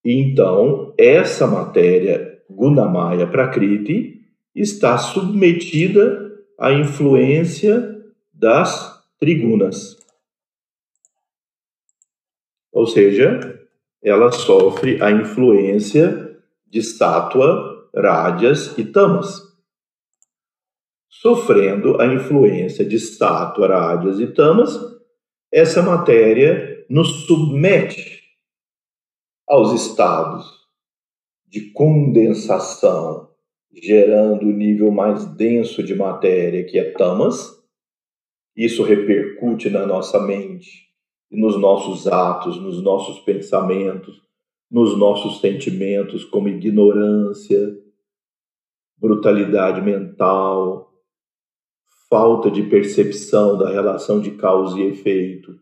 [0.03, 7.97] Então, essa matéria Gunamaya Prakriti está submetida à influência
[8.33, 9.97] das trigunas.
[12.73, 13.57] Ou seja,
[14.03, 16.37] ela sofre a influência
[16.67, 19.41] de Sattva, Rádias e Tamas.
[21.09, 24.77] Sofrendo a influência de Sattva, Rádias e Tamas,
[25.51, 28.23] essa matéria nos submete
[29.47, 30.59] aos estados
[31.47, 33.31] de condensação,
[33.73, 37.59] gerando o nível mais denso de matéria, que é tamas.
[38.55, 40.89] Isso repercute na nossa mente,
[41.31, 44.21] nos nossos atos, nos nossos pensamentos,
[44.69, 47.77] nos nossos sentimentos, como ignorância,
[48.97, 50.93] brutalidade mental,
[52.09, 55.59] falta de percepção da relação de causa e efeito,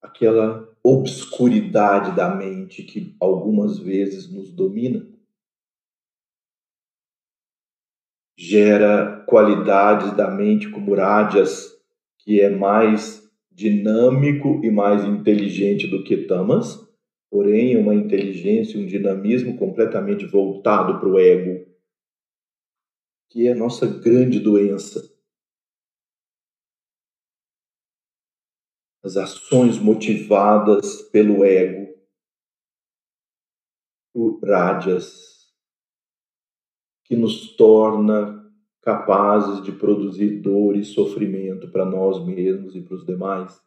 [0.00, 5.06] aquela obscuridade da mente que algumas vezes nos domina.
[8.36, 11.76] Gera qualidades da mente como rádias
[12.18, 13.27] que é mais
[13.58, 16.78] dinâmico e mais inteligente do que Tamas,
[17.28, 21.68] porém uma inteligência, um dinamismo completamente voltado para o ego,
[23.28, 25.12] que é a nossa grande doença.
[29.02, 31.98] As ações motivadas pelo ego,
[34.14, 35.52] por rádias,
[37.04, 38.37] que nos torna
[38.88, 43.62] capazes de produzir dor e sofrimento para nós mesmos e para os demais,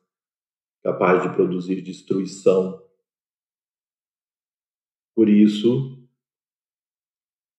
[0.82, 2.82] capaz de produzir destruição.
[5.14, 5.96] Por isso,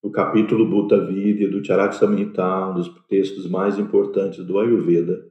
[0.02, 5.30] o capítulo Bhuta Vidya do Charak Samhita, um dos textos mais importantes do Ayurveda,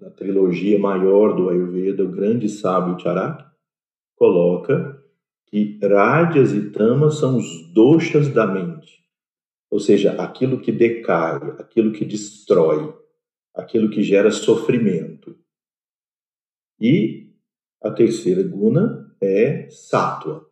[0.00, 3.48] da trilogia maior do Ayurveda, o grande sábio Charak,
[4.16, 5.00] coloca
[5.46, 9.01] que Rádias e Tamas são os doshas da mente
[9.72, 12.94] ou seja, aquilo que decai, aquilo que destrói,
[13.54, 15.34] aquilo que gera sofrimento.
[16.78, 17.34] E
[17.82, 20.46] a terceira guna é sátua,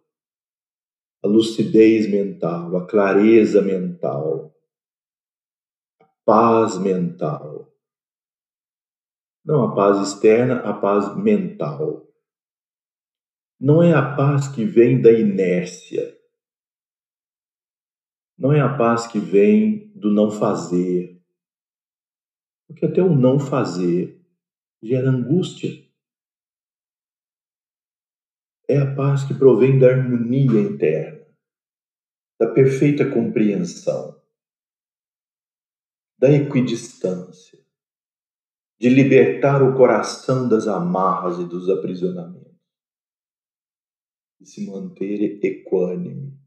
[1.22, 4.56] a lucidez mental, a clareza mental,
[6.00, 7.70] a paz mental.
[9.44, 12.08] Não a paz externa, a paz mental.
[13.60, 16.18] Não é a paz que vem da inércia,
[18.40, 21.22] não é a paz que vem do não fazer.
[22.66, 24.18] Porque até o não fazer
[24.82, 25.70] gera angústia.
[28.66, 31.26] É a paz que provém da harmonia interna,
[32.38, 34.18] da perfeita compreensão,
[36.16, 37.58] da equidistância,
[38.78, 42.56] de libertar o coração das amarras e dos aprisionamentos,
[44.40, 46.38] e se manter equânime,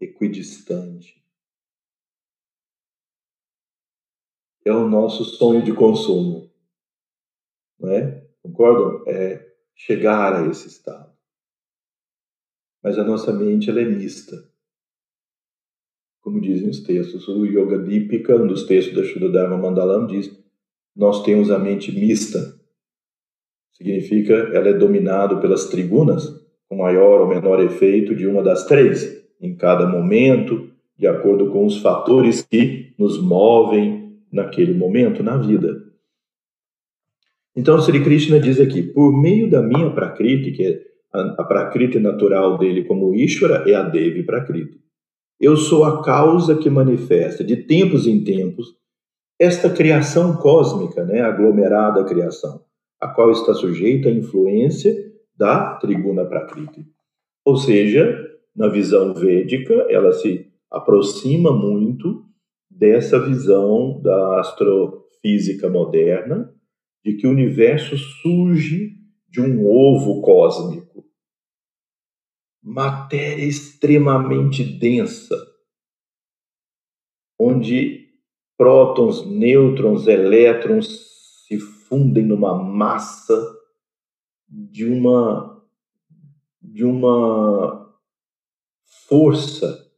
[0.00, 1.25] equidistante,
[4.66, 6.50] é o nosso sonho de consumo.
[7.78, 8.26] Não é?
[8.42, 9.04] Concordam?
[9.06, 11.10] É chegar a esse estado.
[12.82, 14.36] Mas a nossa mente ela é mista.
[16.20, 20.36] Como dizem os textos, o Yoga Dipika, um dos textos da Shuddha Mandalam, diz:
[20.94, 22.58] Nós temos a mente mista.
[23.72, 29.24] Significa ela é dominada pelas trigunas, com maior ou menor efeito de uma das três,
[29.40, 34.05] em cada momento, de acordo com os fatores que nos movem
[34.36, 35.84] naquele momento na vida.
[37.56, 40.80] Então, Sri Krishna diz aqui: por meio da minha Prakriti, que é
[41.12, 44.78] a, Prakriti natural dele como Ishvara, é a Devi Prakriti.
[45.40, 48.76] Eu sou a causa que manifesta, de tempos em tempos,
[49.38, 52.62] esta criação cósmica, né, aglomerada criação,
[53.00, 54.94] a qual está sujeita à influência
[55.36, 56.86] da Triguna Prakriti.
[57.44, 58.18] Ou seja,
[58.54, 62.25] na visão védica, ela se aproxima muito
[62.76, 66.54] dessa visão da astrofísica moderna
[67.02, 68.96] de que o universo surge
[69.28, 71.04] de um ovo cósmico.
[72.62, 75.36] Matéria extremamente densa,
[77.38, 78.08] onde
[78.56, 81.06] prótons, nêutrons, elétrons
[81.46, 83.36] se fundem numa massa
[84.48, 85.54] de uma
[86.60, 87.86] de uma
[89.08, 89.90] força,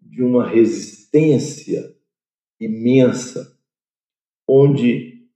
[0.00, 1.03] de uma resistência
[2.60, 3.58] imensa,
[4.48, 5.28] onde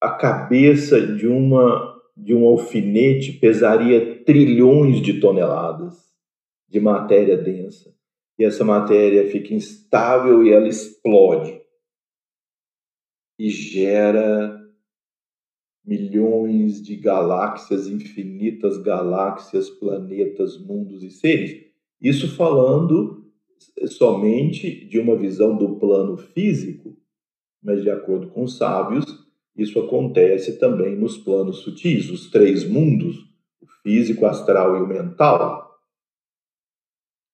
[0.00, 6.12] a cabeça de uma de um alfinete pesaria trilhões de toneladas
[6.68, 7.94] de matéria densa.
[8.38, 11.60] E essa matéria fica instável e ela explode.
[13.38, 14.60] E gera
[15.84, 21.64] milhões de galáxias, infinitas galáxias, planetas, mundos e seres.
[22.00, 23.21] Isso falando
[23.86, 26.96] somente de uma visão do plano físico,
[27.62, 29.04] mas de acordo com os sábios,
[29.56, 33.16] isso acontece também nos planos sutis, os três mundos,
[33.60, 35.70] o físico, astral e o mental.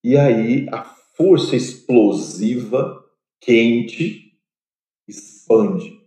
[0.03, 3.05] E aí a força explosiva,
[3.41, 4.33] quente,
[5.07, 5.99] expande.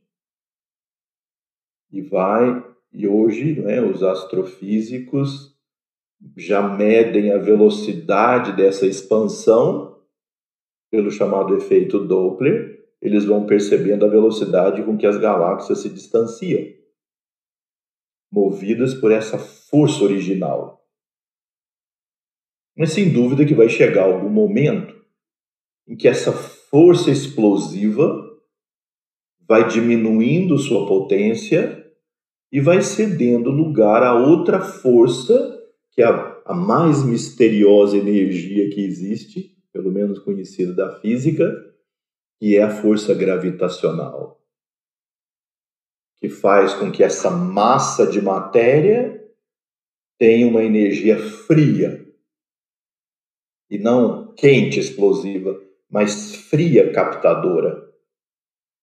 [1.92, 2.64] E vai,
[2.94, 5.52] e hoje né, os astrofísicos
[6.38, 9.91] já medem a velocidade dessa expansão
[10.92, 16.62] pelo chamado efeito Doppler, eles vão percebendo a velocidade com que as galáxias se distanciam,
[18.32, 20.86] movidas por essa força original.
[22.78, 25.02] Mas sem dúvida que vai chegar algum momento
[25.88, 28.30] em que essa força explosiva
[29.48, 31.82] vai diminuindo sua potência
[32.52, 35.60] e vai cedendo lugar a outra força,
[35.92, 41.50] que é a, mais misteriosa energia que existe, pelo menos conhecida da física,
[42.40, 44.42] que é a força gravitacional,
[46.18, 49.22] que faz com que essa massa de matéria
[50.18, 52.08] tenha uma energia fria
[53.70, 55.60] e não quente explosiva,
[55.90, 57.90] mas fria captadora.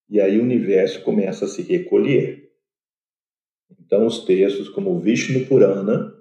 [0.09, 2.51] E aí o universo começa a se recolher.
[3.78, 6.14] Então os textos como Vishnu Purana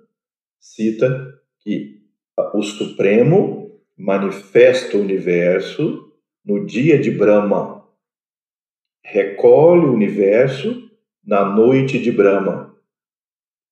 [0.59, 2.05] cita que
[2.53, 3.56] o Supremo
[3.97, 6.13] manifesta o universo
[6.45, 7.83] no dia de Brahma,
[9.03, 10.87] recolhe o universo
[11.25, 12.75] na noite de Brahma,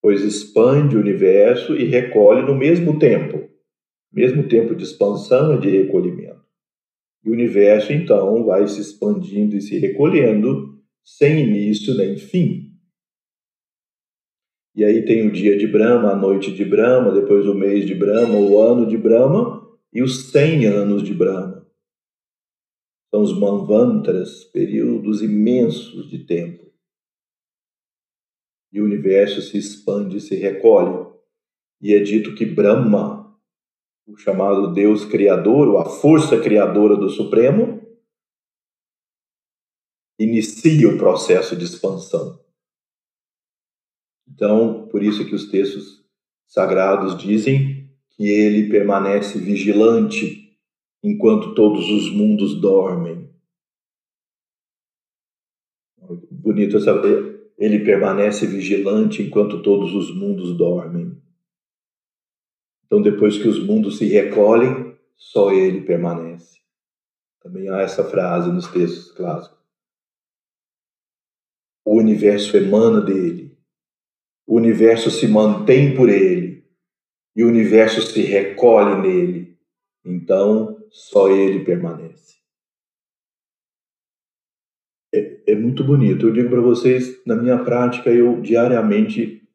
[0.02, 3.48] pois expande o universo e recolhe no mesmo tempo.
[4.12, 6.44] Mesmo tempo de expansão e de recolhimento.
[7.24, 12.72] E o universo, então, vai se expandindo e se recolhendo sem início nem fim.
[14.74, 17.94] E aí tem o dia de Brahma, a noite de Brahma, depois o mês de
[17.94, 19.65] Brahma, o ano de Brahma
[19.96, 21.66] e os 100 anos de Brahma.
[23.10, 26.70] São os manvantras, períodos imensos de tempo.
[28.74, 31.16] E o universo se expande e se recolhe.
[31.82, 33.40] E é dito que Brahma,
[34.06, 37.82] o chamado Deus Criador, ou a força criadora do Supremo,
[40.20, 42.44] inicia o processo de expansão.
[44.28, 46.06] Então, por isso que os textos
[46.46, 47.75] sagrados dizem
[48.16, 50.58] que ele permanece vigilante
[51.04, 53.30] enquanto todos os mundos dormem.
[56.32, 61.22] Bonito saber, ele permanece vigilante enquanto todos os mundos dormem.
[62.86, 66.60] Então, depois que os mundos se recolhem, só ele permanece.
[67.42, 69.58] Também há essa frase nos textos clássicos.
[71.84, 73.58] O universo emana dele,
[74.48, 76.55] o universo se mantém por ele,
[77.36, 79.58] e o universo se recolhe nele.
[80.06, 82.36] Então, só ele permanece.
[85.14, 86.28] É, é muito bonito.
[86.28, 89.48] Eu digo para vocês, na minha prática, eu diariamente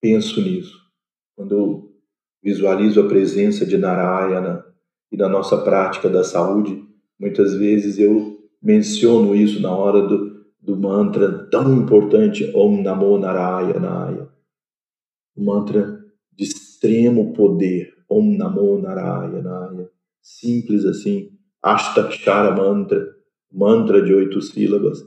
[0.00, 0.76] penso nisso.
[1.36, 1.94] Quando eu
[2.42, 4.64] visualizo a presença de Narayana
[5.10, 6.84] e na nossa prática da saúde,
[7.18, 14.28] muitas vezes eu menciono isso na hora do, do mantra tão importante Om Namo Narayana.
[15.36, 15.97] Um mantra
[16.78, 17.92] extremo poder.
[18.08, 19.90] Om Namo Narayana
[20.22, 21.30] simples assim,
[21.62, 23.04] Ashtakshara Mantra,
[23.52, 24.98] mantra de oito sílabas.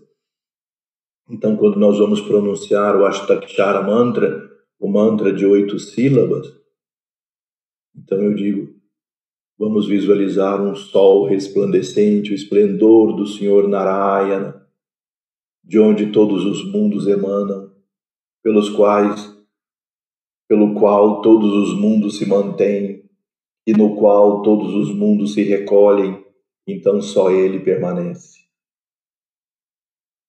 [1.29, 4.49] Então, quando nós vamos pronunciar o Ashtakshara Mantra,
[4.79, 6.47] o mantra de oito sílabas,
[7.95, 8.75] então eu digo,
[9.57, 14.67] vamos visualizar um sol resplandecente, o esplendor do Senhor Narayana,
[15.63, 17.71] de onde todos os mundos emanam,
[18.43, 19.30] pelos quais,
[20.51, 23.09] pelo qual todos os mundos se mantêm,
[23.65, 26.25] e no qual todos os mundos se recolhem,
[26.67, 28.37] então só ele permanece.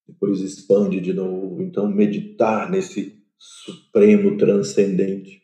[0.07, 1.61] Depois expande de novo.
[1.61, 5.43] Então, meditar nesse supremo transcendente.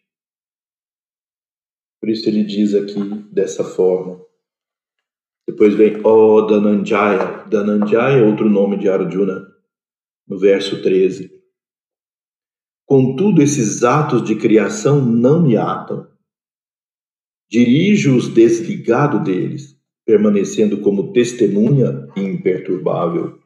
[2.00, 3.00] Por isso ele diz aqui
[3.32, 4.24] dessa forma.
[5.44, 7.48] Depois vem O oh, Dananjaya.
[7.48, 9.44] Dananjaya é outro nome de Arjuna,
[10.24, 11.37] no verso 13.
[12.88, 16.08] Contudo, esses atos de criação não me atam.
[17.50, 23.38] Dirijo-os desligado deles, permanecendo como testemunha imperturbável.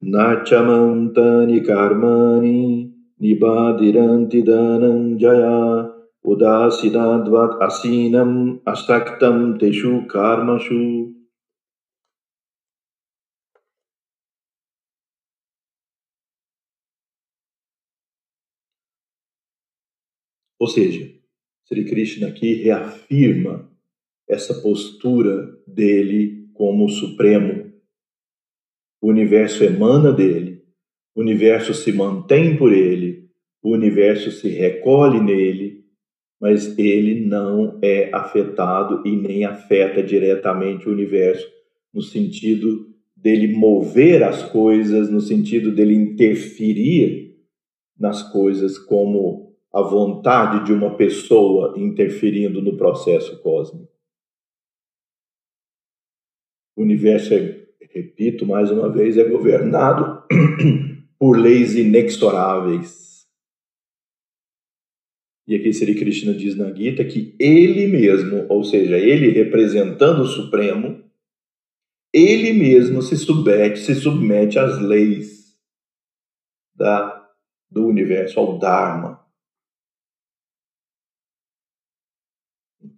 [0.00, 5.92] Nachamantani karmani nibadiranti dananjaya
[6.24, 11.17] udasinadvat asinam astaktam teshu karmashu
[20.58, 21.08] Ou seja,
[21.66, 23.70] Sri Krishna aqui reafirma
[24.28, 27.72] essa postura dele como supremo.
[29.00, 30.64] O universo emana dele,
[31.14, 33.28] o universo se mantém por ele,
[33.62, 35.84] o universo se recolhe nele,
[36.40, 41.46] mas ele não é afetado e nem afeta diretamente o universo,
[41.92, 47.36] no sentido dele mover as coisas, no sentido dele interferir
[47.98, 53.92] nas coisas como a vontade de uma pessoa interferindo no processo cósmico.
[56.76, 60.22] O universo, é, repito mais uma vez, é governado
[61.18, 63.26] por leis inexoráveis.
[65.46, 70.26] E aqui Sri Krishna diz na Gita que ele mesmo, ou seja, ele representando o
[70.26, 71.02] Supremo,
[72.12, 75.58] ele mesmo se submete, se submete às leis
[76.74, 77.28] da,
[77.70, 79.17] do universo, ao Dharma.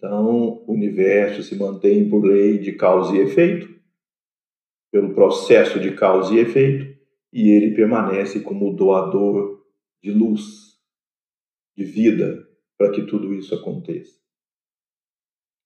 [0.01, 3.68] Então, o universo se mantém por lei de causa e efeito,
[4.90, 6.98] pelo processo de causa e efeito,
[7.30, 9.62] e ele permanece como doador
[10.03, 10.80] de luz,
[11.76, 12.48] de vida,
[12.78, 14.18] para que tudo isso aconteça.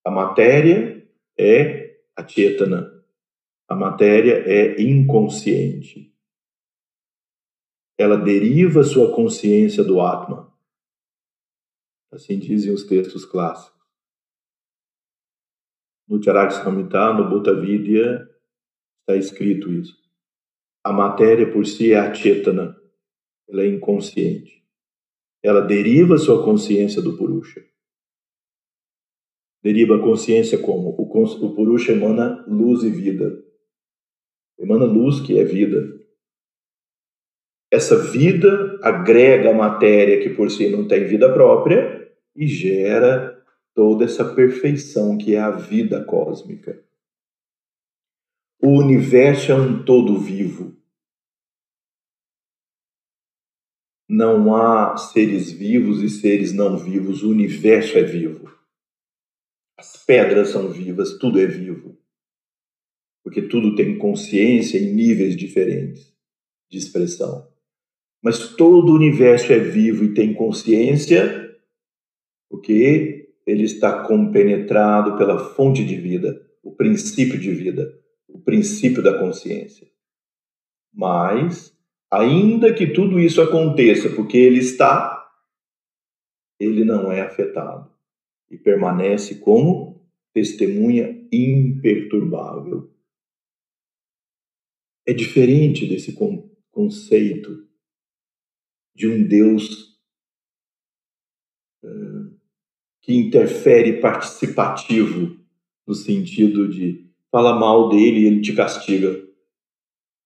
[0.04, 1.08] A matéria
[1.38, 2.90] é a Chetana,
[3.68, 6.12] a matéria é inconsciente.
[7.96, 10.52] Ela deriva sua consciência do Atma.
[12.10, 13.73] Assim dizem os textos clássicos
[16.08, 18.28] no Charakshamhita, no Bhuta Vidya,
[19.00, 19.96] está escrito isso.
[20.82, 22.76] A matéria por si é a chetana,
[23.48, 24.62] ela é inconsciente.
[25.42, 27.64] Ela deriva sua consciência do Purusha.
[29.62, 30.90] Deriva a consciência como?
[30.90, 33.42] O, o Purusha emana luz e vida.
[34.58, 36.04] Emana luz que é vida.
[37.70, 43.33] Essa vida agrega a matéria que por si não tem vida própria e gera
[43.74, 46.82] toda essa perfeição que é a vida cósmica.
[48.62, 50.74] O universo é um todo vivo.
[54.08, 58.50] Não há seres vivos e seres não vivos, o universo é vivo.
[59.76, 61.98] As pedras são vivas, tudo é vivo.
[63.22, 66.14] Porque tudo tem consciência em níveis diferentes
[66.70, 67.50] de expressão.
[68.22, 71.58] Mas todo o universo é vivo e tem consciência,
[72.48, 79.18] porque ele está compenetrado pela fonte de vida, o princípio de vida, o princípio da
[79.18, 79.86] consciência.
[80.92, 81.76] Mas,
[82.10, 85.30] ainda que tudo isso aconteça porque ele está,
[86.58, 87.90] ele não é afetado
[88.50, 92.90] e permanece como testemunha imperturbável.
[95.06, 96.16] É diferente desse
[96.70, 97.68] conceito
[98.94, 99.93] de um Deus
[103.04, 105.38] que interfere participativo,
[105.86, 109.10] no sentido de fala mal dele ele te castiga,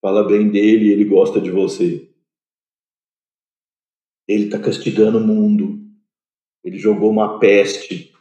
[0.01, 2.09] fala bem dele ele gosta de você.
[4.29, 5.91] Ele está castigando o mundo,
[6.63, 8.15] ele jogou uma peste.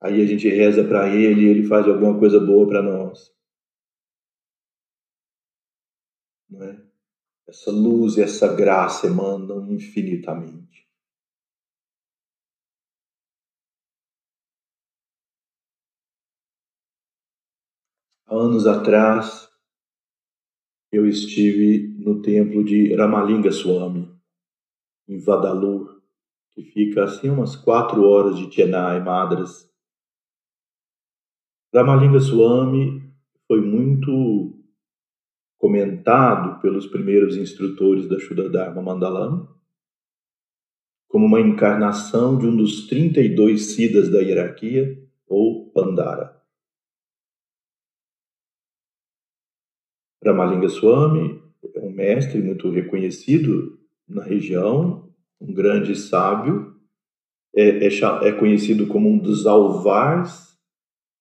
[0.00, 3.34] Aí a gente reza para ele e ele faz alguma coisa boa para nós.
[6.48, 6.86] Não é?
[7.48, 10.65] Essa luz e essa graça emanam infinitamente.
[18.26, 19.48] Anos atrás,
[20.92, 24.10] eu estive no templo de Ramalinga Swami,
[25.08, 26.00] em Vadalur,
[26.52, 29.70] que fica assim umas quatro horas de Chennai, Madras.
[31.74, 33.02] Ramalinga Swami
[33.46, 34.58] foi muito
[35.58, 39.56] comentado pelos primeiros instrutores da Shuddha Dharma Mandalam
[41.08, 46.35] como uma encarnação de um dos 32 siddhas da hierarquia, ou Pandara.
[50.26, 51.40] Ramalinga Swami
[51.74, 56.74] é um mestre muito reconhecido na região, um grande sábio,
[57.54, 60.58] é, é, é conhecido como um dos alvars.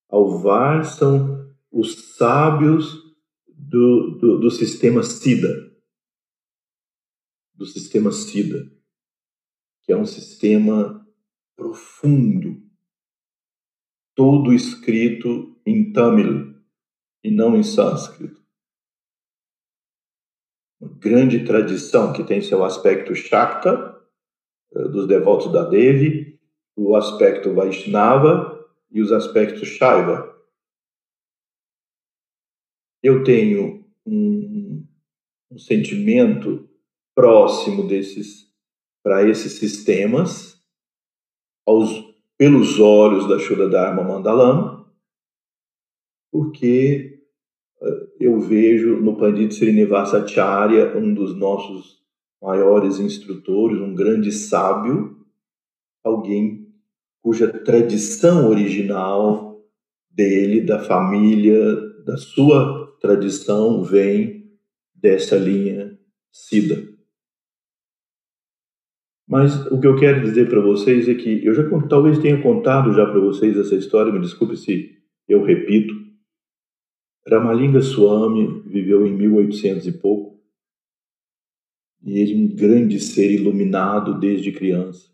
[0.09, 3.03] Alvars são os sábios
[3.47, 5.71] do, do, do sistema SIDA,
[7.53, 8.69] do sistema SIDA,
[9.83, 11.05] que é um sistema
[11.55, 12.61] profundo,
[14.15, 16.55] todo escrito em Tamil
[17.23, 18.34] e não em sânscrito.
[20.99, 23.95] Grande tradição que tem seu aspecto Shakta,
[24.75, 26.39] eh, dos devotos da Devi,
[26.75, 30.33] o aspecto Vaishnava e os aspectos Shaiva.
[33.01, 34.85] Eu tenho um,
[35.51, 36.67] um sentimento
[37.13, 38.45] próximo desses
[39.03, 40.59] para esses sistemas
[41.65, 41.91] aos,
[42.37, 44.91] pelos olhos da Shuddha Dharma Mandalam,
[46.31, 47.14] porque
[48.19, 51.99] eu vejo no Pandit Srinivasacharya um dos nossos
[52.41, 55.17] maiores instrutores, um grande sábio,
[56.03, 56.65] alguém
[57.21, 59.59] cuja tradição original
[60.11, 64.51] dele, da família, da sua tradição vem
[64.93, 65.97] dessa linha
[66.31, 66.95] Siddha.
[69.27, 72.93] Mas o que eu quero dizer para vocês é que eu já talvez tenha contado
[72.93, 74.91] já para vocês essa história, me desculpe se
[75.27, 76.04] eu repito.
[77.27, 80.39] Ramalinga Swami viveu em 1800 e pouco.
[82.03, 85.11] E ele é um grande ser iluminado desde criança.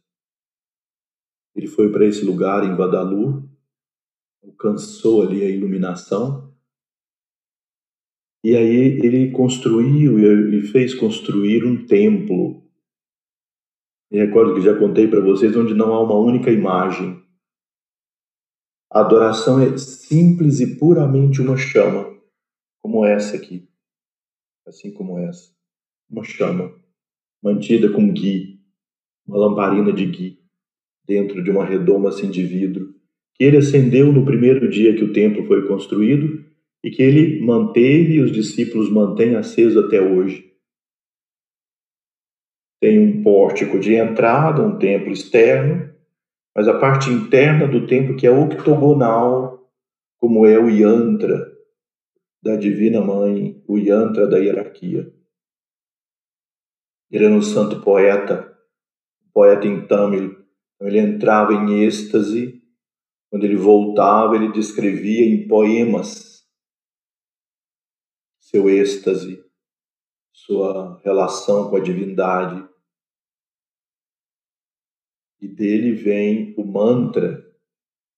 [1.56, 3.44] Ele foi para esse lugar em Vadalur,
[4.44, 6.54] alcançou ali a iluminação.
[8.44, 10.20] E aí ele construiu
[10.54, 12.62] e fez construir um templo
[14.12, 17.21] me recordo que já contei para vocês onde não há uma única imagem.
[18.92, 22.14] A adoração é simples e puramente uma chama,
[22.82, 23.70] como essa aqui.
[24.68, 25.52] Assim como essa.
[26.10, 26.74] Uma chama,
[27.42, 28.60] mantida com gui,
[29.26, 30.40] uma lamparina de gui,
[31.08, 32.94] dentro de uma redoma assim de vidro,
[33.36, 36.46] que ele acendeu no primeiro dia que o templo foi construído
[36.84, 40.52] e que ele manteve e os discípulos mantêm aceso até hoje
[42.82, 45.91] tem um pórtico de entrada, um templo externo,
[46.56, 49.70] mas a parte interna do templo que é octogonal,
[50.18, 51.52] como é o yantra
[52.42, 55.14] da Divina Mãe, o yantra da hierarquia.
[57.10, 58.58] Ele era um santo poeta,
[59.34, 60.46] poeta em Tamil.
[60.76, 62.62] Então, ele entrava em êxtase,
[63.30, 66.32] quando ele voltava, ele descrevia em poemas
[68.52, 69.42] seu êxtase,
[70.34, 72.68] sua relação com a divindade.
[75.42, 77.44] E dele vem o mantra,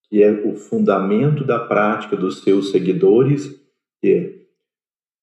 [0.10, 3.50] que é o fundamento da prática dos seus seguidores,
[4.02, 4.44] que é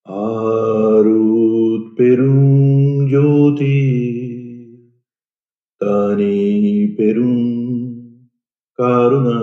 [0.06, 4.90] Arut Perum Jyoti
[5.78, 8.26] Tani Perum
[8.74, 9.39] Karunai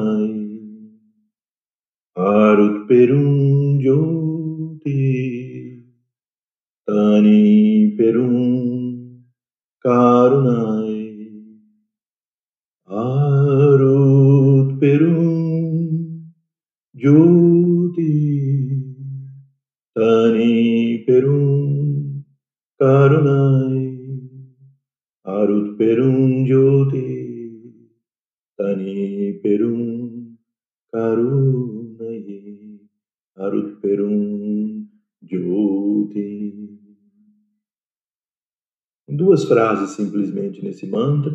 [39.38, 41.32] Duas frases simplesmente nesse mantra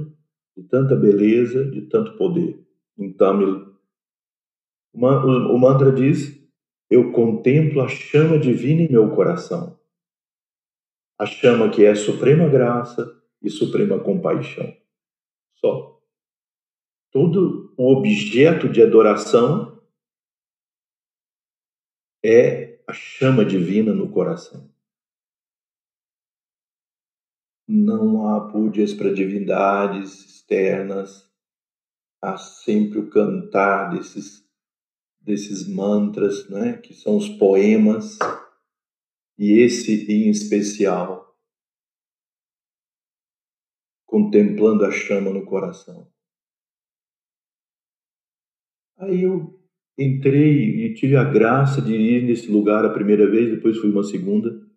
[0.56, 2.60] de tanta beleza, de tanto poder.
[2.98, 3.76] Em Tamil,
[4.92, 6.36] o mantra diz:
[6.90, 9.78] Eu contemplo a chama divina em meu coração,
[11.16, 14.76] a chama que é suprema graça e suprema compaixão.
[15.54, 16.02] Só.
[17.12, 19.80] Todo o objeto de adoração
[22.24, 24.71] é a chama divina no coração.
[27.74, 31.26] Não há púdias para divindades externas,
[32.20, 34.46] há sempre o cantar desses,
[35.18, 38.18] desses mantras, né, que são os poemas,
[39.38, 41.34] e esse em especial,
[44.04, 46.12] contemplando a chama no coração.
[48.98, 49.58] Aí eu
[49.98, 54.04] entrei e tive a graça de ir nesse lugar a primeira vez, depois fui uma
[54.04, 54.70] segunda,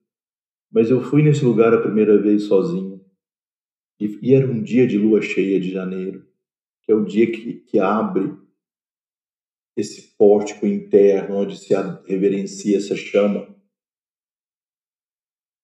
[0.75, 3.01] mas eu fui nesse lugar a primeira vez sozinho.
[3.97, 6.27] E, e, era um dia de lua cheia de janeiro,
[6.81, 8.37] que é o dia que, que abre
[9.77, 11.73] esse pórtico interno onde se
[12.05, 13.55] reverencia essa chama.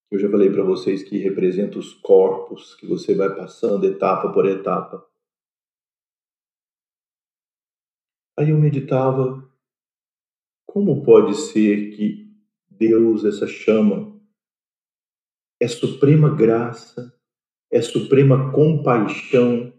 [0.09, 4.45] Eu já falei para vocês que representa os corpos que você vai passando etapa por
[4.45, 5.05] etapa.
[8.39, 9.45] Aí eu meditava
[10.66, 12.32] como pode ser que
[12.70, 14.11] Deus, essa chama,
[15.62, 17.16] é suprema graça,
[17.72, 19.72] é suprema compaixão,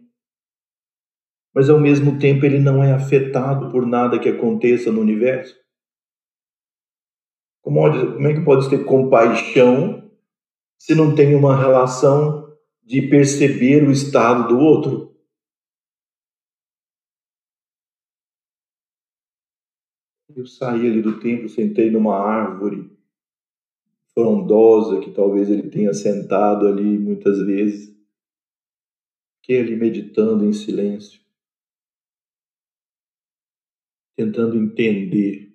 [1.52, 5.60] mas ao mesmo tempo ele não é afetado por nada que aconteça no universo?
[7.60, 10.08] Como, é que pode ter compaixão
[10.78, 15.16] se não tem uma relação de perceber o estado do outro?
[20.34, 22.91] Eu saí ali do templo, sentei numa árvore
[24.14, 27.92] frondosa que talvez ele tenha sentado ali muitas vezes.
[29.40, 31.20] Fiquei ali meditando em silêncio,
[34.16, 35.52] tentando entender.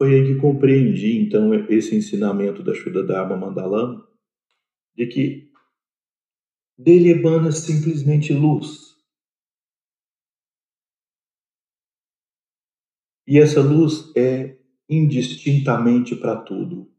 [0.00, 4.06] Foi aí que compreendi então esse ensinamento da Shuddha Dharma Mandalama,
[4.94, 5.50] de que
[6.78, 8.88] dele emana simplesmente luz
[13.30, 14.57] E essa luz é
[14.88, 16.90] indistintamente para tudo.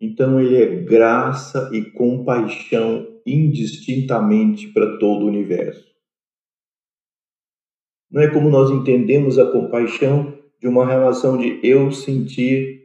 [0.00, 5.90] Então ele é graça e compaixão indistintamente para todo o universo.
[8.10, 12.80] Não é como nós entendemos a compaixão de uma relação de eu sentir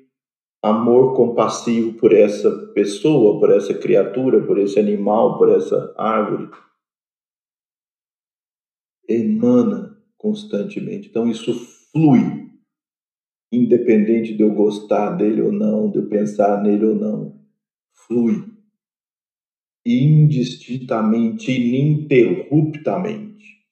[0.61, 6.49] amor compassivo por essa pessoa, por essa criatura, por esse animal, por essa árvore.
[9.07, 11.07] Emana constantemente.
[11.09, 11.53] Então isso
[11.91, 12.44] flui
[13.55, 17.39] independente de eu gostar dele ou não, de eu pensar nele ou não,
[17.93, 18.55] flui
[19.85, 23.63] indistintamente, ininterruptamente.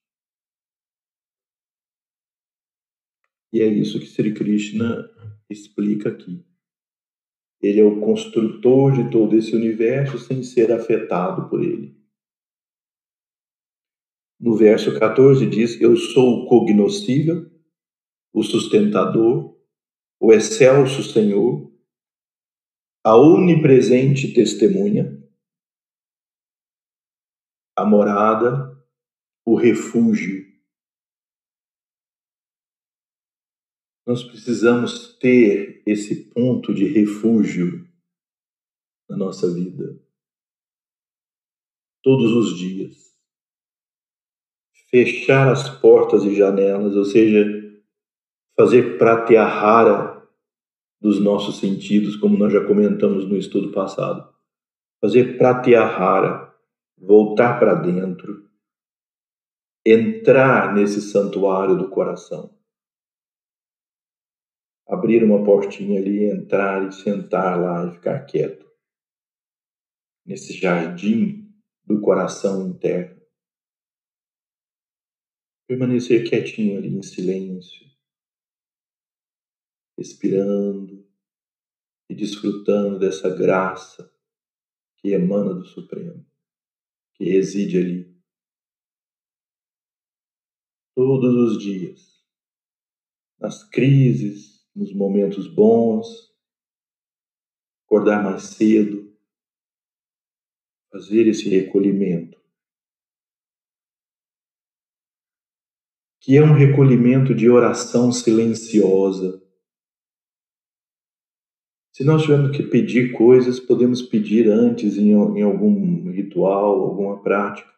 [3.52, 5.10] E é isso que Sri Krishna
[5.50, 6.46] explica aqui.
[7.62, 11.98] Ele é o construtor de todo esse universo sem ser afetado por ele.
[14.40, 17.50] No verso 14 diz: Eu sou o cognoscível,
[18.34, 19.58] o sustentador,
[20.24, 21.70] o excelso Senhor,
[23.04, 25.22] a onipresente testemunha,
[27.76, 28.74] a morada,
[29.46, 30.50] o refúgio.
[34.08, 37.86] Nós precisamos ter esse ponto de refúgio
[39.10, 40.02] na nossa vida,
[42.02, 43.14] todos os dias.
[44.90, 47.44] Fechar as portas e janelas, ou seja,
[48.56, 50.13] fazer pratyahara
[51.04, 54.34] dos nossos sentidos, como nós já comentamos no estudo passado.
[55.02, 56.56] Fazer pratyahara,
[56.98, 58.50] voltar para dentro,
[59.86, 62.58] entrar nesse santuário do coração.
[64.88, 68.66] Abrir uma portinha ali, entrar e sentar lá e ficar quieto.
[70.26, 71.54] Nesse jardim
[71.86, 73.22] do coração interno.
[75.68, 77.93] Permanecer quietinho ali em silêncio
[79.98, 81.08] respirando
[82.10, 84.12] e desfrutando dessa graça
[84.98, 86.26] que emana do Supremo,
[87.16, 88.14] que reside ali.
[90.96, 92.24] Todos os dias,
[93.40, 96.34] nas crises, nos momentos bons,
[97.86, 99.14] acordar mais cedo,
[100.92, 102.42] fazer esse recolhimento.
[106.22, 109.43] Que é um recolhimento de oração silenciosa,
[111.94, 117.72] se nós tivermos que pedir coisas, podemos pedir antes em, em algum ritual, alguma prática.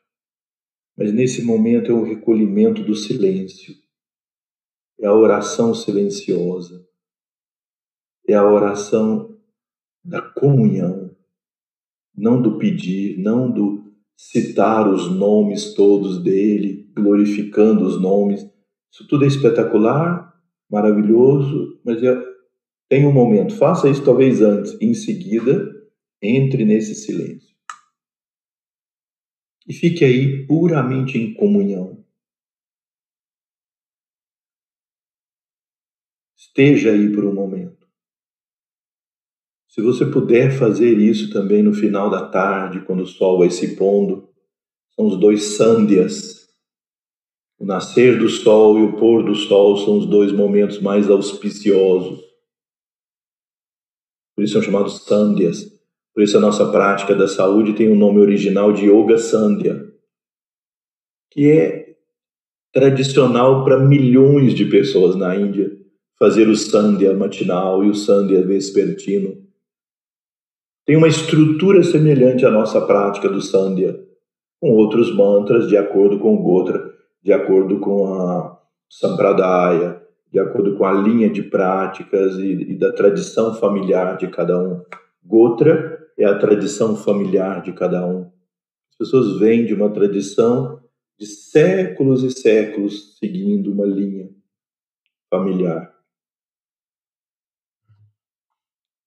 [0.97, 3.75] Mas nesse momento é o recolhimento do silêncio,
[5.01, 6.87] é a oração silenciosa,
[8.25, 9.37] é a oração
[10.01, 11.13] da comunhão,
[12.15, 18.49] não do pedir, não do citar os nomes todos dele, glorificando os nomes.
[18.89, 20.33] Isso tudo é espetacular,
[20.71, 22.24] maravilhoso, mas é
[22.87, 25.73] tem um momento, faça isso talvez antes, em seguida,
[26.21, 27.55] entre nesse silêncio.
[29.67, 32.05] E fique aí puramente em comunhão.
[36.37, 37.85] Esteja aí por um momento.
[39.67, 43.75] Se você puder fazer isso também no final da tarde, quando o sol vai se
[43.75, 44.29] pondo,
[44.95, 46.47] são os dois sândias.
[47.57, 52.34] O nascer do sol e o pôr do sol são os dois momentos mais auspiciosos
[54.35, 55.73] por isso são chamados Sandhyas.
[56.13, 59.85] Por isso a nossa prática da saúde tem o nome original de Yoga Sandhya,
[61.31, 61.95] que é
[62.73, 65.71] tradicional para milhões de pessoas na Índia
[66.17, 69.43] fazer o Sandhya matinal e o Sandhya vespertino.
[70.85, 73.99] tem uma estrutura semelhante à nossa prática do Sandhya,
[74.61, 80.04] com outros mantras de acordo com o Gotra, de acordo com a Sampradaya,
[80.35, 84.83] de acordo com a linha de práticas e, e da tradição familiar de cada um.
[85.23, 88.29] Gotra é a tradição familiar de cada um.
[88.89, 90.83] As pessoas vêm de uma tradição
[91.17, 94.29] de séculos e séculos seguindo uma linha
[95.29, 95.95] familiar.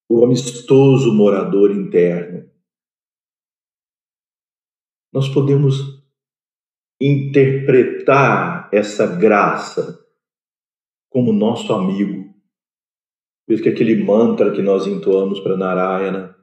[0.09, 2.51] O amistoso morador interno.
[5.13, 6.03] Nós podemos
[6.99, 10.08] interpretar essa graça
[11.11, 12.35] como nosso amigo.
[13.47, 16.39] Por isso que aquele mantra que nós entoamos para Narayana,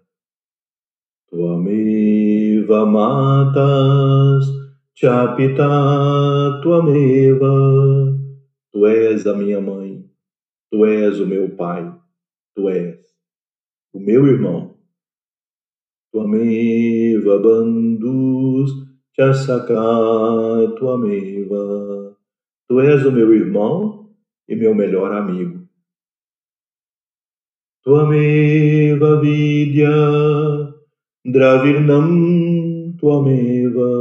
[1.35, 4.45] Tuameva matas
[4.93, 7.51] chapita tuameva,
[8.71, 10.09] tu és a minha mãe,
[10.71, 11.93] tu és o meu pai,
[12.55, 12.97] tu és
[13.91, 14.77] o meu irmão.
[16.13, 18.71] Tuameva bandus
[19.13, 19.75] chasaka
[20.77, 22.15] tuameva,
[22.69, 23.94] tu és o meu irmão
[24.47, 25.67] e meu melhor amigo.
[27.83, 29.91] Tuameva vidya
[31.23, 33.91] dravirnam tuameva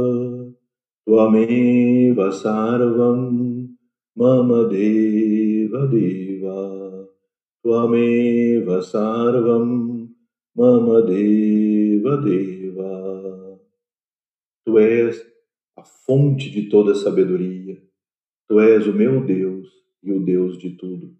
[1.05, 3.69] tuameva sarvam
[4.15, 7.09] mama deva deva
[7.61, 10.09] tuameva sarvam
[10.55, 12.55] mama deva deva
[14.65, 15.23] Tu és
[15.77, 17.79] a fonte de toda sabedoria.
[18.47, 21.17] Tu és o meu Deus e o Deus de tudo.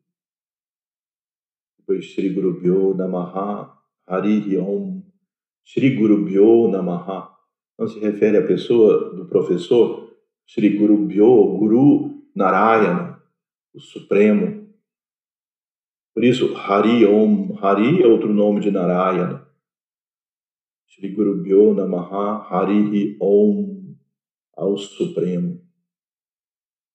[1.79, 3.77] Depois Shri Guru Bhyo Namaha
[4.07, 5.03] Hari Om.
[5.63, 7.35] Shri Guru Bhyo Namaha
[7.77, 10.15] não se refere à pessoa do professor
[10.45, 13.21] Shri Guru Bhyo, Guru Narayana,
[13.73, 14.69] o Supremo.
[16.13, 19.45] Por isso, Hari Om, Hari é outro nome de Narayana.
[20.87, 23.95] Shri Guru Bhyo Namaha Hari Om,
[24.55, 25.61] ao Supremo.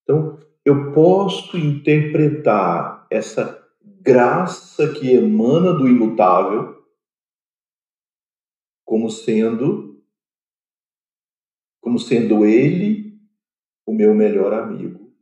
[0.03, 6.85] Então, eu posso interpretar essa graça que emana do imutável
[8.85, 10.03] como sendo
[11.81, 13.19] como sendo ele
[13.87, 15.13] o meu melhor amigo,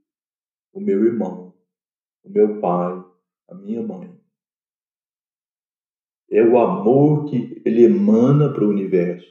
[0.72, 1.55] o meu irmão,
[2.24, 3.03] o meu pai,
[3.49, 4.18] a minha mãe.
[6.30, 9.26] É o amor que ele emana para o universo.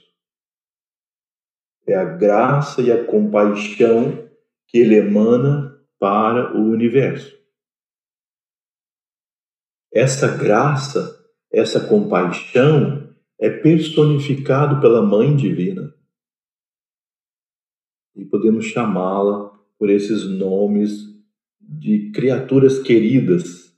[1.86, 4.28] É a graça e a compaixão
[4.68, 5.67] que ele emana
[6.00, 7.38] para o universo.
[9.92, 15.94] Essa graça, essa compaixão é personificado pela Mãe Divina.
[18.16, 20.92] E podemos chamá-la por esses nomes
[21.60, 23.76] de criaturas queridas.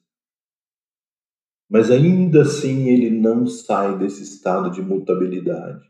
[1.69, 5.89] Mas ainda assim ele não sai desse estado de mutabilidade.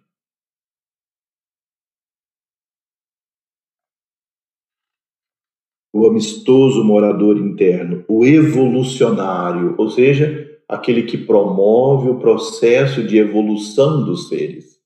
[6.00, 14.06] O amistoso morador interno, o evolucionário, ou seja, aquele que promove o processo de evolução
[14.06, 14.80] dos seres.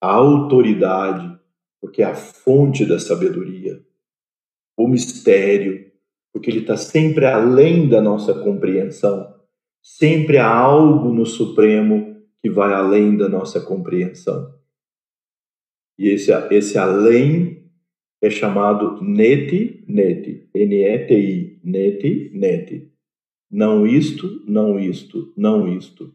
[0.00, 1.38] A autoridade,
[1.80, 3.80] porque é a fonte da sabedoria.
[4.76, 5.92] O mistério,
[6.32, 9.32] porque ele está sempre além da nossa compreensão.
[9.80, 14.52] Sempre há algo no Supremo que vai além da nossa compreensão.
[15.96, 17.61] E esse, esse além
[18.22, 22.92] é chamado neti, neti, N-E-T-I, neti, neti.
[23.50, 26.14] Não isto, não isto, não isto.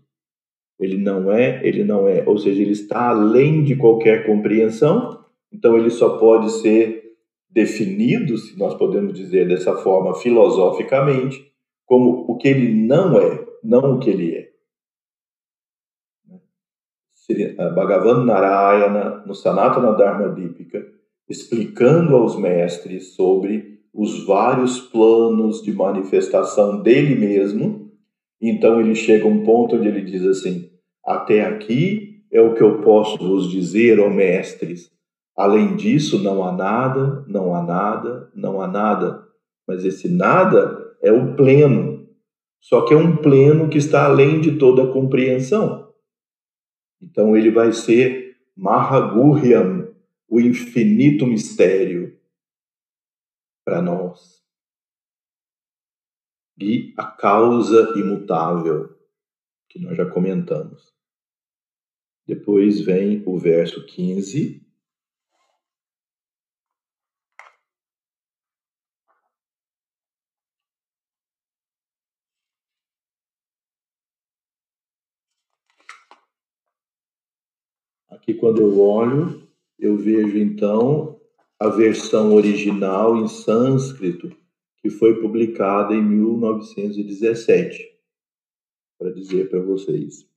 [0.79, 2.23] Ele não é, ele não é.
[2.25, 7.13] Ou seja, ele está além de qualquer compreensão, então ele só pode ser
[7.49, 11.51] definido, se nós podemos dizer dessa forma filosoficamente,
[11.85, 14.47] como o que ele não é, não o que ele é.
[17.75, 20.96] Bhagavan Narayana, no Sanatana Dharma Dipika,
[21.29, 27.91] explicando aos mestres sobre os vários planos de manifestação dele mesmo.
[28.41, 30.69] Então ele chega a um ponto onde ele diz assim:
[31.05, 34.91] Até aqui é o que eu posso vos dizer, ó mestres.
[35.35, 39.23] Além disso, não há nada, não há nada, não há nada.
[39.67, 42.07] Mas esse nada é o pleno.
[42.59, 45.87] Só que é um pleno que está além de toda compreensão.
[47.01, 49.76] Então ele vai ser Mahagurhyam,
[50.27, 52.19] o infinito mistério
[53.65, 54.43] para nós.
[56.59, 58.97] E a causa imutável,
[59.69, 60.93] que nós já comentamos.
[62.25, 64.65] Depois vem o verso 15.
[78.09, 79.46] Aqui, quando eu olho,
[79.79, 81.19] eu vejo então
[81.59, 84.35] a versão original em sânscrito,
[84.79, 87.83] que foi publicada em 1917,
[88.97, 90.27] para dizer para vocês.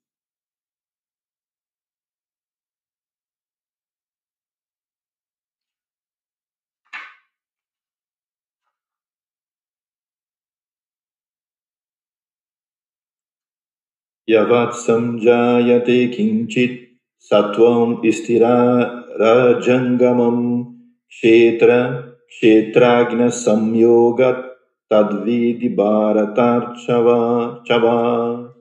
[14.29, 16.90] Yavat samjayate kinchit
[17.31, 20.75] Satvam Istirajangamam
[21.09, 24.51] Kshetra Kshetragna Samyogat
[24.91, 28.53] Tadvidi Bharatarchava Chava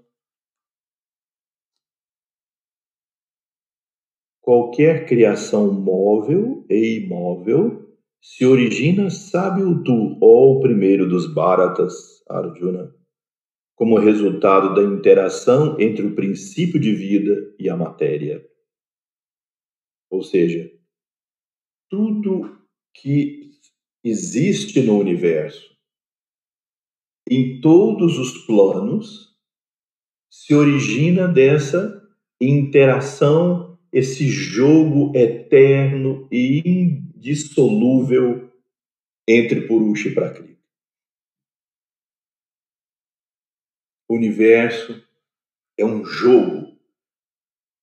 [4.40, 7.90] Qualquer criação móvel e imóvel
[8.22, 12.94] se origina, sabe o tu, ó o primeiro dos Bharatas, Arjuna,
[13.76, 18.48] como resultado da interação entre o princípio de vida e a matéria.
[20.10, 20.72] Ou seja,
[21.88, 22.60] tudo
[22.94, 23.52] que
[24.04, 25.78] existe no universo,
[27.30, 29.38] em todos os planos,
[30.30, 31.96] se origina dessa
[32.42, 38.52] interação, esse jogo eterno e indissolúvel
[39.28, 40.60] entre Purusha e Prakriti.
[44.08, 45.06] O universo
[45.78, 46.80] é um jogo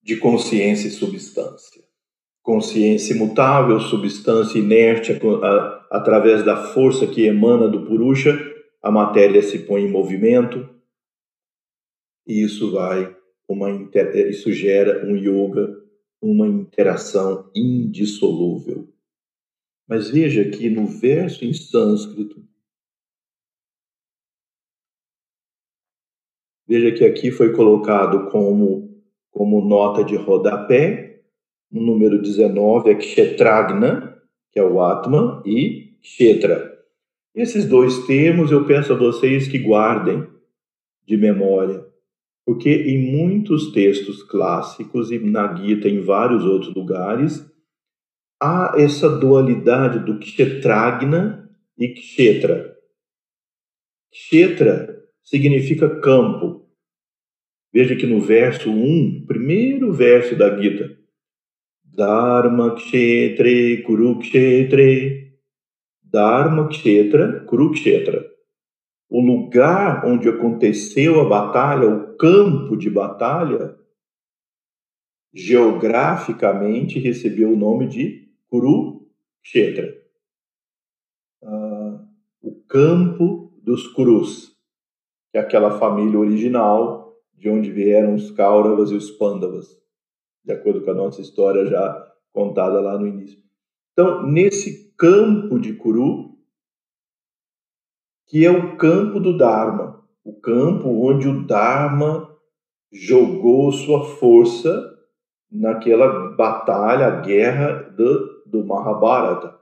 [0.02, 1.85] de consciência e substância
[2.46, 8.38] consciência imutável, substância inerte, a, através da força que emana do Purusha,
[8.80, 10.72] a matéria se põe em movimento
[12.24, 13.16] e isso vai
[13.48, 13.68] uma
[14.30, 15.76] isso gera um yoga,
[16.22, 18.88] uma interação indissolúvel.
[19.88, 22.46] Mas veja que no verso em sânscrito
[26.68, 31.05] Veja que aqui foi colocado como, como nota de rodapé
[31.70, 34.16] o número 19 é Kshetragna,
[34.52, 36.76] que é o Atman, e Kshetra.
[37.34, 40.26] Esses dois termos eu peço a vocês que guardem
[41.06, 41.84] de memória,
[42.44, 47.44] porque em muitos textos clássicos e na Gita em vários outros lugares
[48.40, 52.76] há essa dualidade do Kshetragna e Kshetra.
[54.10, 56.66] Kshetra significa campo.
[57.72, 60.95] Veja que no verso 1, primeiro verso da Gita,
[61.96, 65.32] Dharma Kshetre Kurukshetre.
[66.04, 68.22] Dharma Kshetra Kurukshetra.
[69.08, 73.78] O lugar onde aconteceu a batalha, o campo de batalha,
[75.32, 79.90] geograficamente recebeu o nome de Kurukshetra.
[81.42, 82.04] Ah,
[82.42, 84.54] o campo dos Kurus,
[85.32, 89.85] que é aquela família original de onde vieram os Kauravas e os Pandavas
[90.46, 93.42] de acordo com a nossa história já contada lá no início.
[93.92, 96.36] Então, nesse campo de Kuru,
[98.26, 102.32] que é o campo do Dharma, o campo onde o Dharma
[102.92, 104.94] jogou sua força
[105.50, 109.58] naquela batalha, guerra do, do Mahabharata.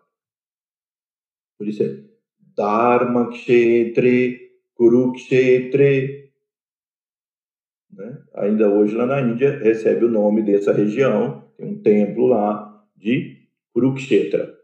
[1.57, 2.05] Por isso é
[2.57, 6.24] Dharma Kshetre, Kurukshetre,
[7.97, 8.23] né?
[8.35, 13.49] Ainda hoje lá na Índia recebe o nome dessa região, tem um templo lá de
[13.73, 14.55] Kurukshetra.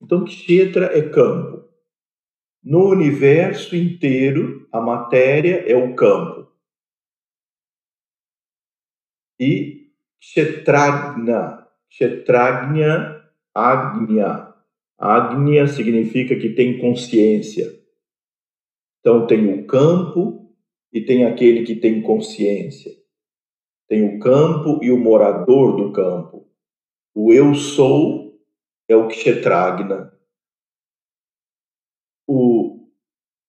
[0.00, 1.68] Então, Kshetra é campo.
[2.62, 6.50] No universo inteiro, a matéria é o campo.
[9.38, 9.90] E
[10.20, 13.22] Kshetragna, Kshetragna,
[13.54, 14.54] Agnya.
[14.98, 17.66] Agnya significa que tem consciência.
[19.00, 20.41] Então, tem o campo,
[20.92, 22.92] e tem aquele que tem consciência.
[23.88, 26.48] Tem o campo e o morador do campo.
[27.14, 28.38] O eu sou
[28.88, 30.12] é o Kshetragna.
[32.26, 32.88] O,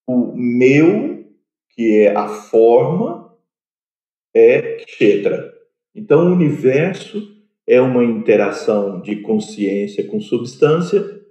[0.08, 1.26] o meu,
[1.70, 3.38] que é a forma,
[4.34, 5.54] é Kshetra.
[5.94, 7.34] Então, o universo
[7.68, 11.22] é uma interação de consciência com substância,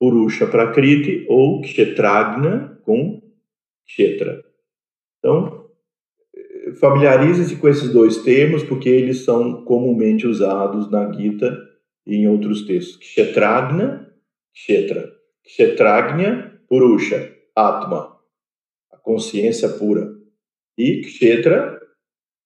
[0.00, 3.20] Purusha Prakriti ou Kshetragna com
[3.84, 4.47] Kshetra.
[5.18, 5.68] Então,
[6.80, 11.56] familiarize-se com esses dois termos, porque eles são comumente usados na Gita
[12.06, 12.96] e em outros textos.
[12.96, 14.12] Kshetragna,
[14.54, 15.12] Kshetra.
[15.44, 18.18] Kshetragna, Purusha, Atma,
[18.92, 20.16] a consciência pura.
[20.76, 21.80] E Kshetra,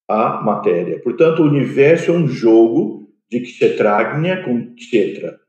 [0.08, 1.00] a matéria.
[1.00, 5.40] Portanto, o universo é um jogo de Kshetragna com Kshetra.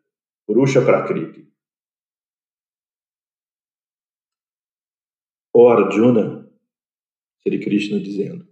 [0.45, 1.47] Purusha Prakriti.
[5.53, 6.42] O Arjuna,
[7.45, 8.47] Sri Krishna dizendo,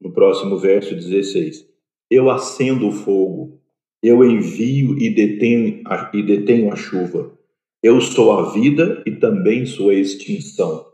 [0.00, 1.68] no próximo verso 16:
[2.10, 3.60] Eu acendo o fogo
[4.02, 7.36] Eu envio e detenho a, e detenho a chuva.
[7.82, 10.86] Eu sou a vida e também sou a extinção.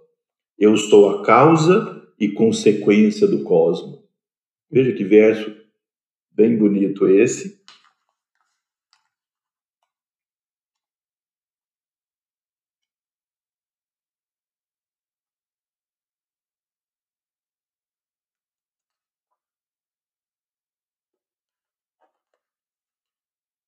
[0.59, 4.01] Eu sou a causa e consequência do cosmos.
[4.71, 5.55] Veja que verso
[6.31, 7.57] bem bonito esse.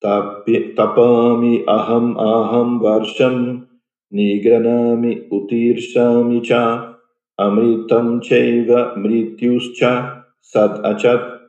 [0.02, 3.66] Tapami aham aham varsham
[4.12, 6.94] nigranami utirshami cha
[7.38, 11.40] amritam chaiva mrityuscha sad achat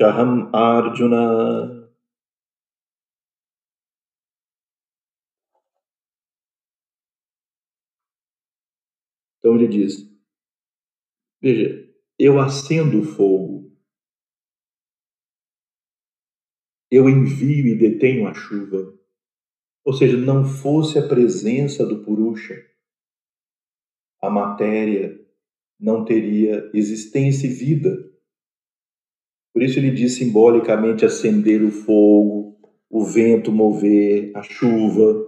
[0.00, 1.90] Chaham Arjuna.
[9.38, 10.08] Então ele diz:
[11.42, 11.86] Veja,
[12.18, 13.69] eu acendo o fogo,
[16.90, 18.92] eu envio e detenho a chuva.
[19.84, 22.62] Ou seja, não fosse a presença do Purusha,
[24.20, 25.18] a matéria
[25.78, 27.96] não teria existência e vida.
[29.52, 32.58] Por isso ele diz simbolicamente acender o fogo,
[32.90, 35.26] o vento mover, a chuva.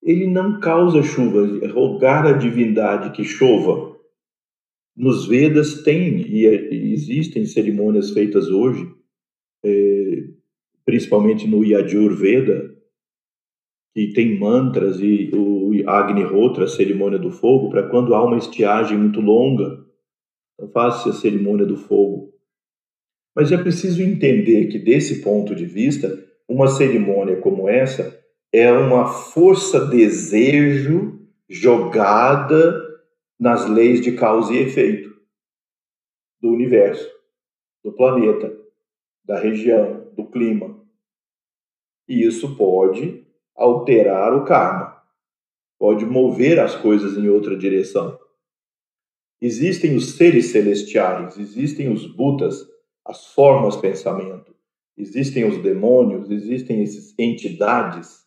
[0.00, 3.98] Ele não causa chuva, rogar a divindade que chova.
[4.96, 6.46] Nos Vedas tem e
[6.92, 8.86] existem cerimônias feitas hoje,
[9.64, 10.03] é,
[10.84, 12.74] principalmente no Yajur Veda,
[13.94, 18.98] que tem mantras e o Agnihotra, a cerimônia do fogo, para quando há uma estiagem
[18.98, 19.84] muito longa,
[20.54, 22.32] então faz-se a cerimônia do fogo.
[23.34, 29.06] Mas é preciso entender que, desse ponto de vista, uma cerimônia como essa é uma
[29.06, 32.80] força-desejo jogada
[33.38, 35.12] nas leis de causa e efeito
[36.40, 37.10] do universo,
[37.82, 38.56] do planeta,
[39.24, 40.73] da região, do clima.
[42.08, 45.02] E isso pode alterar o karma,
[45.78, 48.18] pode mover as coisas em outra direção.
[49.40, 52.66] Existem os seres celestiais, existem os Budas
[53.04, 54.54] as formas pensamento.
[54.96, 58.24] Existem os demônios, existem essas entidades,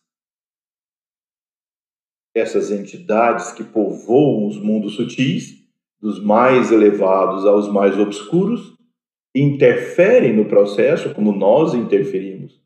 [2.34, 5.56] essas entidades que povoam os mundos sutis,
[6.00, 8.76] dos mais elevados aos mais obscuros,
[9.34, 12.57] interferem no processo como nós interferimos,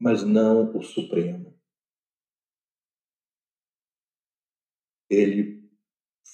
[0.00, 1.54] mas não o Supremo.
[5.10, 5.60] Ele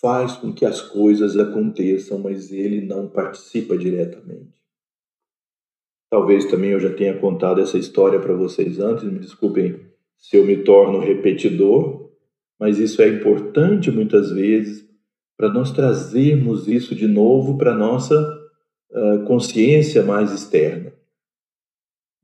[0.01, 4.55] faz com que as coisas aconteçam, mas ele não participa diretamente.
[6.09, 10.47] Talvez também eu já tenha contado essa história para vocês antes, me desculpem se eu
[10.47, 12.13] me torno repetidor,
[12.61, 14.87] mas isso é importante muitas vezes
[15.37, 18.17] para nós trazermos isso de novo para nossa
[18.91, 20.96] uh, consciência mais externa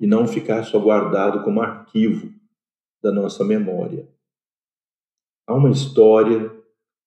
[0.03, 2.29] e não ficar só guardado como arquivo
[3.01, 4.09] da nossa memória.
[5.47, 6.51] Há uma história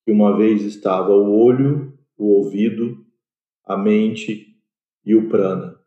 [0.05, 3.05] que uma vez estava o olho, o ouvido,
[3.65, 4.55] a mente
[5.05, 5.77] e o prana,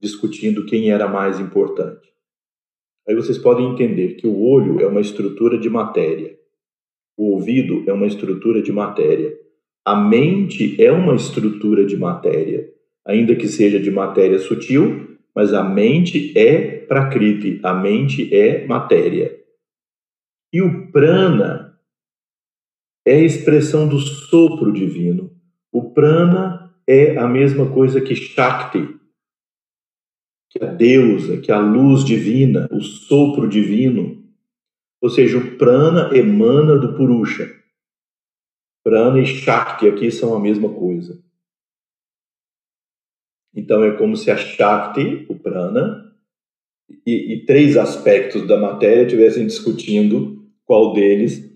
[0.00, 2.12] discutindo quem era mais importante.
[3.06, 6.36] Aí vocês podem entender que o olho é uma estrutura de matéria,
[7.16, 9.32] o ouvido é uma estrutura de matéria,
[9.84, 12.68] a mente é uma estrutura de matéria,
[13.06, 19.36] ainda que seja de matéria sutil, mas a mente é prakriti, a mente é matéria.
[20.52, 21.76] E o prana
[23.04, 25.34] é a expressão do sopro divino.
[25.72, 28.96] O prana é a mesma coisa que Shakti,
[30.50, 34.22] que a deusa, que a luz divina, o sopro divino.
[35.02, 37.50] Ou seja, o prana emana do Purusha.
[38.84, 41.20] Prana e Shakti aqui são a mesma coisa.
[43.54, 46.12] Então é como se a Shakti, o prana,
[47.06, 51.52] e, e três aspectos da matéria estivessem discutindo qual deles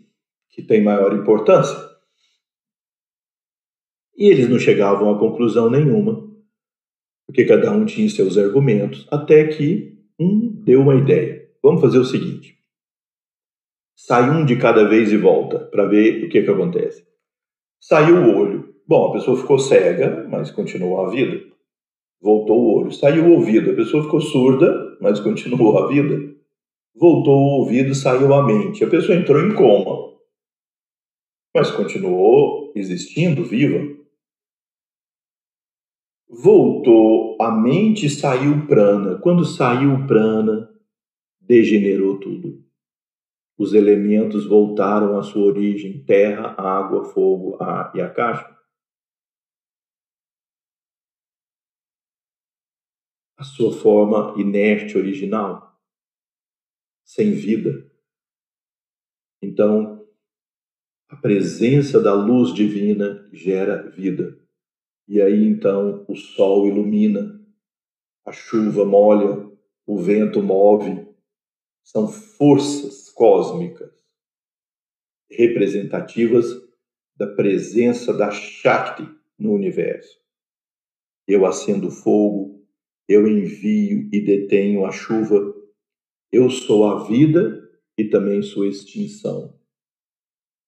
[0.51, 1.77] que tem maior importância.
[4.17, 6.29] E eles não chegavam a conclusão nenhuma,
[7.27, 11.49] porque cada um tinha seus argumentos, até que um deu uma ideia.
[11.63, 12.59] Vamos fazer o seguinte:
[13.97, 17.07] sai um de cada vez e volta para ver o que, que acontece.
[17.81, 18.75] Saiu o olho.
[18.87, 21.47] Bom, a pessoa ficou cega, mas continuou a vida.
[22.21, 22.93] Voltou o olho.
[22.93, 23.71] Saiu o ouvido.
[23.71, 26.37] A pessoa ficou surda, mas continuou a vida.
[26.95, 28.83] Voltou o ouvido, saiu a mente.
[28.83, 30.19] A pessoa entrou em coma,
[31.55, 33.97] mas continuou existindo, viva.
[36.29, 39.17] Voltou a mente saiu prana.
[39.19, 40.69] Quando saiu prana,
[41.41, 42.65] degenerou tudo.
[43.57, 48.58] Os elementos voltaram à sua origem: terra, água, fogo, ar e a caixa.
[53.39, 55.81] A sua forma inerte original,
[57.05, 57.89] sem vida.
[59.41, 60.05] Então,
[61.09, 64.39] a presença da luz divina gera vida.
[65.07, 67.41] E aí então o sol ilumina,
[68.27, 69.49] a chuva molha,
[69.87, 71.09] o vento move.
[71.83, 73.91] São forças cósmicas
[75.31, 76.47] representativas
[77.17, 79.09] da presença da Shakti
[79.39, 80.19] no universo.
[81.27, 82.58] Eu acendo fogo,
[83.09, 85.55] eu envio e detenho a chuva,
[86.31, 87.67] eu sou a vida
[87.97, 89.59] e também sua extinção.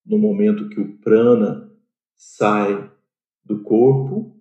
[0.05, 1.71] No momento que o prana
[2.17, 2.91] sai
[3.45, 4.41] do corpo,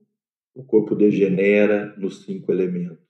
[0.56, 3.08] o corpo degenera nos cinco elementos.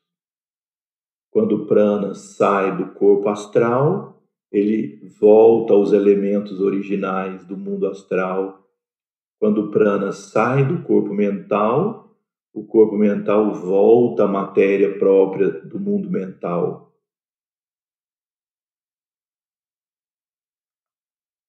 [1.32, 8.68] Quando o prana sai do corpo astral, ele volta aos elementos originais do mundo astral.
[9.40, 12.09] Quando o prana sai do corpo mental,
[12.54, 16.90] o corpo mental volta à matéria própria do mundo mental.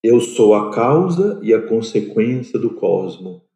[0.02, 3.46] Eu sou a causa e a consequência do cosmo.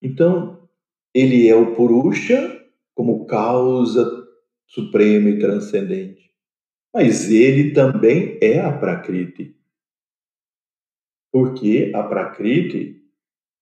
[0.00, 0.68] Então,
[1.12, 2.60] ele é o Purusha
[2.94, 4.22] como causa
[4.66, 6.32] suprema e transcendente.
[6.94, 9.56] Mas ele também é a Prakriti.
[11.32, 13.02] Porque a Prakriti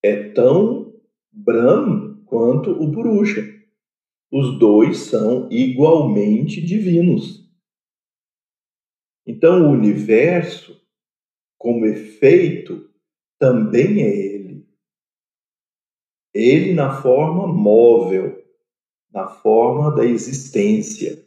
[0.03, 0.93] é tão
[1.33, 3.43] Brahm quanto o Purusha.
[4.33, 7.47] Os dois são igualmente divinos.
[9.27, 10.81] Então, o universo
[11.61, 12.91] como efeito,
[13.39, 14.67] também é ele.
[16.33, 18.43] Ele na forma móvel,
[19.13, 21.23] na forma da existência.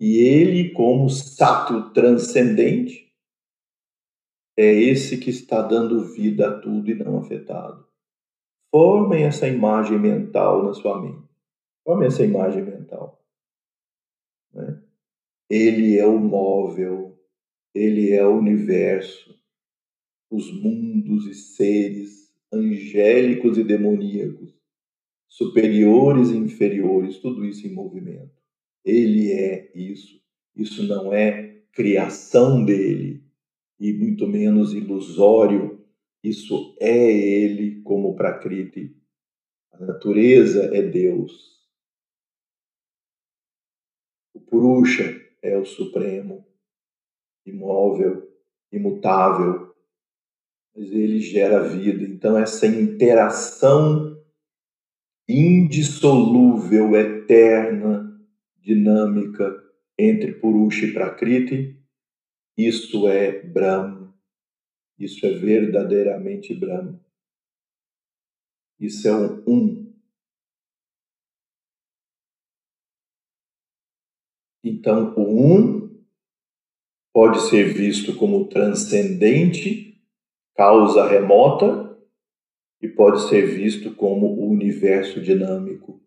[0.00, 3.14] E ele, como sátil transcendente,
[4.58, 7.83] é esse que está dando vida a tudo e não afetado.
[8.74, 11.28] Formem essa imagem mental na sua mente.
[11.84, 13.24] Formem essa imagem mental.
[14.52, 14.82] Né?
[15.48, 17.16] Ele é o móvel,
[17.72, 19.40] ele é o universo,
[20.28, 24.52] os mundos e seres angélicos e demoníacos,
[25.28, 28.42] superiores e inferiores, tudo isso em movimento.
[28.84, 30.20] Ele é isso.
[30.56, 33.22] Isso não é criação dele
[33.78, 35.73] e muito menos ilusório.
[36.24, 38.96] Isso é ele como Prakriti.
[39.70, 41.62] A natureza é Deus.
[44.32, 46.48] O Purusha é o Supremo
[47.44, 48.26] imóvel,
[48.72, 49.74] imutável,
[50.74, 52.02] mas ele gera vida.
[52.04, 54.18] Então, essa interação
[55.28, 58.18] indissolúvel, eterna,
[58.56, 59.62] dinâmica
[59.98, 61.78] entre Purusha e Prakriti,
[62.56, 64.03] isso é Brahma.
[64.98, 67.00] Isso é verdadeiramente Brahma.
[68.78, 69.94] Isso é um um.
[74.62, 76.04] Então, o um
[77.12, 80.02] pode ser visto como transcendente,
[80.56, 81.84] causa remota,
[82.80, 86.02] e pode ser visto como o universo dinâmico.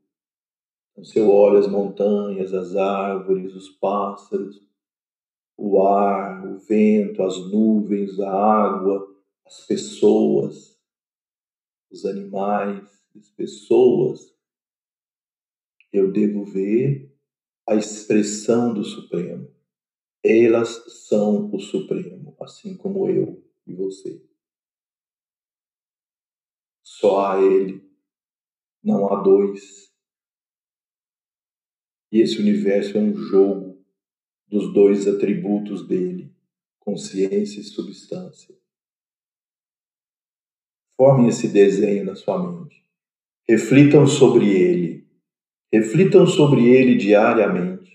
[0.92, 4.67] Então, você olha as montanhas, as árvores, os pássaros,
[5.58, 10.80] o ar, o vento, as nuvens, a água, as pessoas,
[11.92, 14.36] os animais, as pessoas.
[15.92, 17.12] Eu devo ver
[17.68, 19.52] a expressão do Supremo.
[20.24, 24.22] Elas são o Supremo, assim como eu e você.
[26.84, 27.84] Só há Ele,
[28.84, 29.92] não há dois.
[32.12, 33.67] E esse universo é um jogo
[34.48, 36.34] dos dois atributos dele,
[36.80, 38.56] consciência e substância.
[40.96, 42.84] Formem esse desenho na sua mente.
[43.48, 45.08] Reflitam sobre ele.
[45.72, 47.92] Reflitam sobre ele diariamente.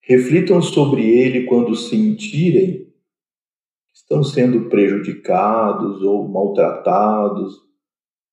[0.00, 7.62] Reflitam sobre ele quando sentirem que estão sendo prejudicados ou maltratados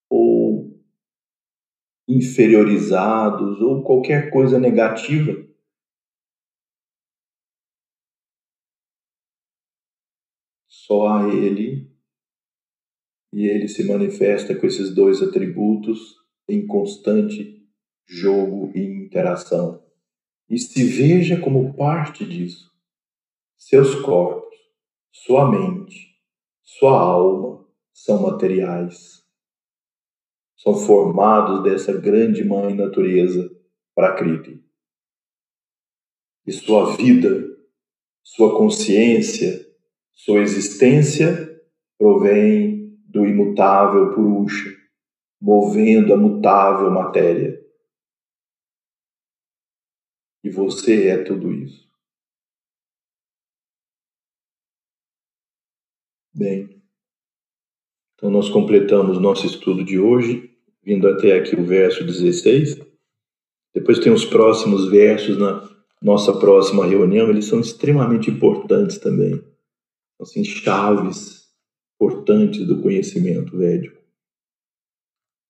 [0.10, 0.80] ou
[2.08, 5.51] inferiorizados ou qualquer coisa negativa.
[10.92, 11.90] Só a ele
[13.32, 16.18] e ele se manifesta com esses dois atributos
[16.50, 17.66] em constante
[18.06, 19.82] jogo e interação
[20.50, 22.70] e se veja como parte disso.
[23.58, 24.54] Seus corpos,
[25.14, 26.20] sua mente,
[26.62, 29.26] sua alma são materiais.
[30.58, 33.50] São formados dessa grande mãe natureza,
[33.96, 34.62] Prakriti.
[36.46, 37.48] E sua vida,
[38.22, 39.71] sua consciência,
[40.24, 41.60] sua existência
[41.98, 44.70] provém do imutável Purusha,
[45.42, 47.60] movendo a mutável matéria.
[50.44, 51.90] E você é tudo isso.
[56.32, 56.82] Bem,
[58.14, 62.80] então nós completamos nosso estudo de hoje, vindo até aqui o verso 16.
[63.74, 65.68] Depois tem os próximos versos na
[66.00, 69.51] nossa próxima reunião, eles são extremamente importantes também.
[70.21, 71.47] Assim, chaves
[71.95, 74.01] importantes do conhecimento védico.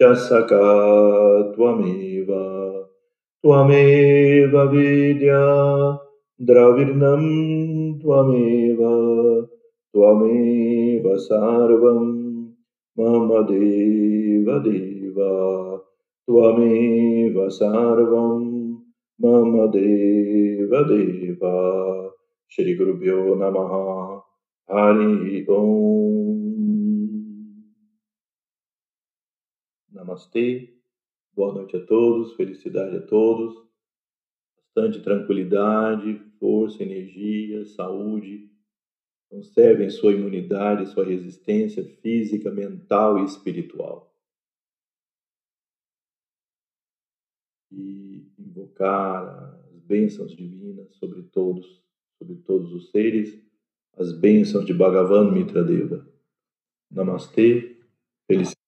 [0.00, 2.86] Chasaka Tvameva
[3.44, 5.98] Tvameva Vidya
[6.40, 9.46] Dravirnam Tvameva
[9.92, 12.54] Tvameva Sarvam
[12.96, 15.80] Mama Deva Deva
[16.24, 18.80] Tvameva Sarvam
[19.20, 22.10] Mama Deva Deva
[22.48, 24.22] Shri Gurubhyo Namaha.
[24.66, 26.39] Hari Om.
[30.00, 30.72] Namastê,
[31.34, 33.54] boa noite a todos, felicidade a todos,
[34.56, 38.50] bastante tranquilidade, força, energia, saúde.
[39.28, 44.16] Conservem sua imunidade, sua resistência física, mental e espiritual.
[47.70, 51.84] E invocar as bênçãos divinas sobre todos,
[52.18, 53.38] sobre todos os seres,
[53.98, 56.10] as bênçãos de Bhagavan Mitra Deva.
[56.90, 57.76] Namastê,
[58.26, 58.59] felicidade.